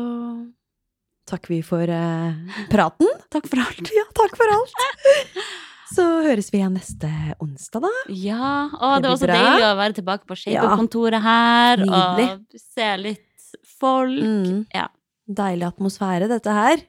[1.30, 2.34] takker vi for uh,
[2.72, 3.08] praten.
[3.32, 3.92] Takk for alt.
[3.94, 4.74] Ja, takk for alt.
[5.92, 7.10] Så høres vi igjen neste
[7.44, 7.90] onsdag, da.
[8.16, 9.36] Ja, og Det det er så bra.
[9.42, 12.28] deilig å være tilbake på Shaper-kontoret her, Nydelig.
[12.32, 14.22] og se litt folk.
[14.24, 14.66] Mm.
[14.74, 14.88] Ja,
[15.32, 16.82] Deilig atmosfære, dette her.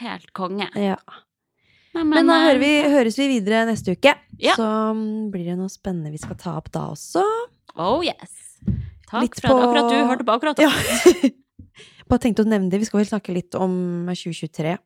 [0.00, 0.68] helt konge.
[0.74, 0.96] Ja.
[1.94, 4.14] Nei, Men da eh, vi, høres vi videre neste uke.
[4.40, 4.54] Ja.
[4.56, 4.64] Så
[4.96, 7.22] mm, blir det noe spennende vi skal ta opp da også.
[7.76, 8.58] Oh yes.
[9.10, 10.58] Takk Litt for at på- akkurat du hørte på akkurat.
[10.62, 10.70] Ja.
[12.08, 12.80] Bare tenkte å nevne det.
[12.82, 14.76] Vi skal vel snakke litt om 2023.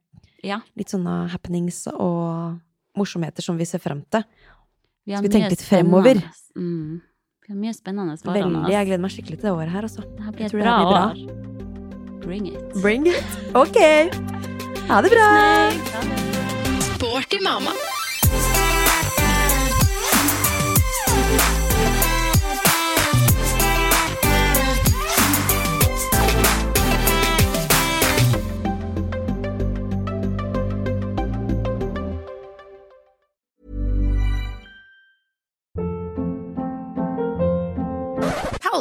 [0.47, 0.61] Ja.
[0.79, 2.59] Litt sånne happenings og
[2.97, 4.25] morsomheter som vi ser frem til.
[5.07, 6.23] Vi har Skal vi tenker litt fremover?
[6.57, 7.01] Mm.
[7.47, 8.73] Vi har mye spennende foran Veldig.
[8.75, 10.03] Jeg gleder meg skikkelig til det året her, altså.
[10.03, 11.05] Det her blir et bra, blir bra.
[11.13, 11.47] år.
[12.27, 12.81] Bring it.
[12.83, 13.37] Bring it!
[13.55, 13.79] Ok.
[14.89, 15.29] Ha det bra!
[16.97, 17.71] Sporty mamma.